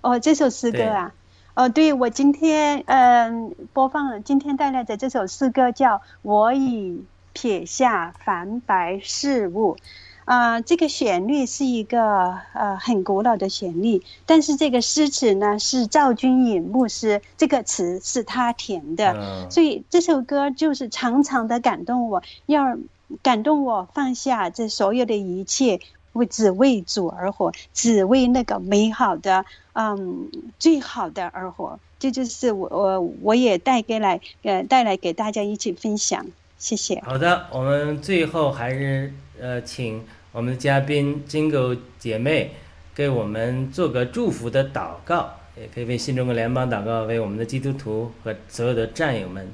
[0.00, 1.12] 哦，这首诗歌啊。
[1.54, 9.76] 哦，对，我今天嗯播放了今天带来的这首诗歌叫《我已撇下凡白事物》，
[10.24, 22.76] 啊，这个旋律是一个呃很古老的旋律，但是这个诗词呢是赵君颖牧师，这个词是他填的，所以这首歌就是常常的感动我，要
[23.22, 25.80] 感动我放下这所有的一切。
[26.14, 31.80] 为只为主而活，只为那个美好的，嗯，最好的而活。
[31.98, 36.24] 这就是我我我也带给来呃带来给大家一起分享，
[36.56, 37.00] 谢谢。
[37.00, 42.52] 好的，我们最后还是呃请我们的嘉宾金狗姐妹
[42.94, 49.52] 给我们做个祝福的祷告，也可以为新中国联邦祷告，为我们的基督徒和所有的战友们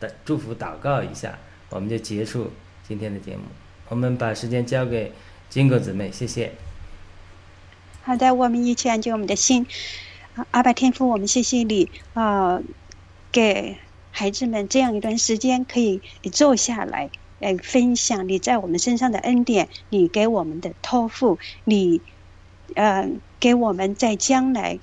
[0.00, 1.38] 的祝福祷告一下，
[1.70, 2.50] 我们就结束
[2.86, 3.42] 今天的节目。
[3.88, 5.12] 我们把时间交给。
[5.50, 6.50] 金狗姊妹，谢谢。
[8.02, 9.64] 好的，我们一起安静我们的心。
[10.50, 12.60] 阿爸天父，我们谢谢你啊，
[13.30, 13.76] 给
[14.10, 16.00] 孩子们这样一段时间，可以
[16.32, 17.08] 坐下来，
[17.44, 22.00] 来分享你在我们身上的恩典，你给我们的托付，你
[22.74, 24.78] 呃给我们在将来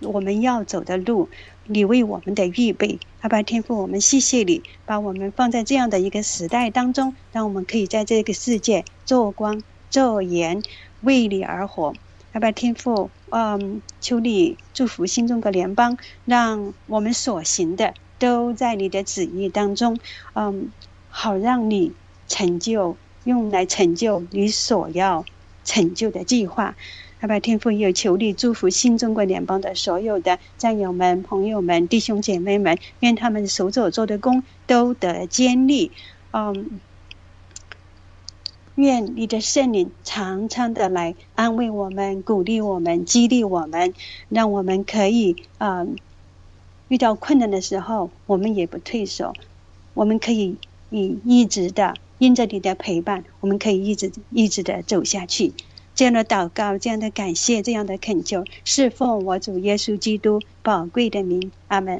[0.00, 1.28] 我们要走的路。
[1.66, 9.62] 你为我们的预备，阿爸天父，我们谢谢你，把我们放在这样的一个时代当中，让我们可以在这个世界做光。
[9.90, 10.62] 做盐，
[11.00, 11.92] 为你而活，
[12.32, 19.98] 阿爸天父，嗯，求你祝福新中国联邦，让我们所行的都在你的旨意当中，
[20.34, 20.70] 嗯，
[21.10, 21.92] 好让你
[22.26, 25.24] 成就，用来成就你所要
[25.64, 26.74] 成就的计划。
[27.20, 35.92] 阿爸天父，也求你祝福新中国联邦的所有的战友们、朋友们、弟兄姐妹们，愿他们手所做的工都得坚立，
[36.30, 36.80] 嗯。
[38.76, 43.92] 愿你的圣灵常常的来安慰我们、鼓励我们、激励我们，
[44.30, 45.86] 让我们可以啊、
[46.88, 49.34] 遇到困难的时候，我们也不退缩，
[49.92, 50.56] 我们可以
[50.90, 55.52] 你一直的因着你的陪伴，我们可以一直一直的走下去。
[55.94, 61.98] 这样的祷告，这样的感谢，这样的恳求，是奉我主耶稣基督宝贵的名，阿门。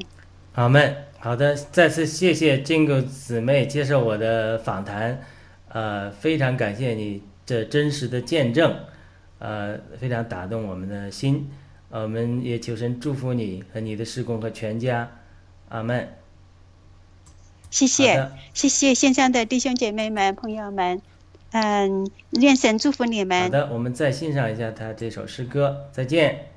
[0.53, 0.95] 阿门。
[1.19, 5.21] 好的，再次谢谢金狗姊妹接受我的访谈，
[5.69, 8.75] 呃，非常感谢你这真实的见证，
[9.37, 11.47] 呃，非常打动我们的心，
[11.89, 15.11] 呃我们也求神祝福你和你的施工和全家，
[15.69, 16.09] 阿门。
[17.71, 21.01] 谢谢，谢谢线上的弟兄姐妹们、朋友们，
[21.51, 23.49] 嗯，愿神祝福你们好。
[23.49, 26.51] 的，我们再欣赏一下他这首诗歌，再见。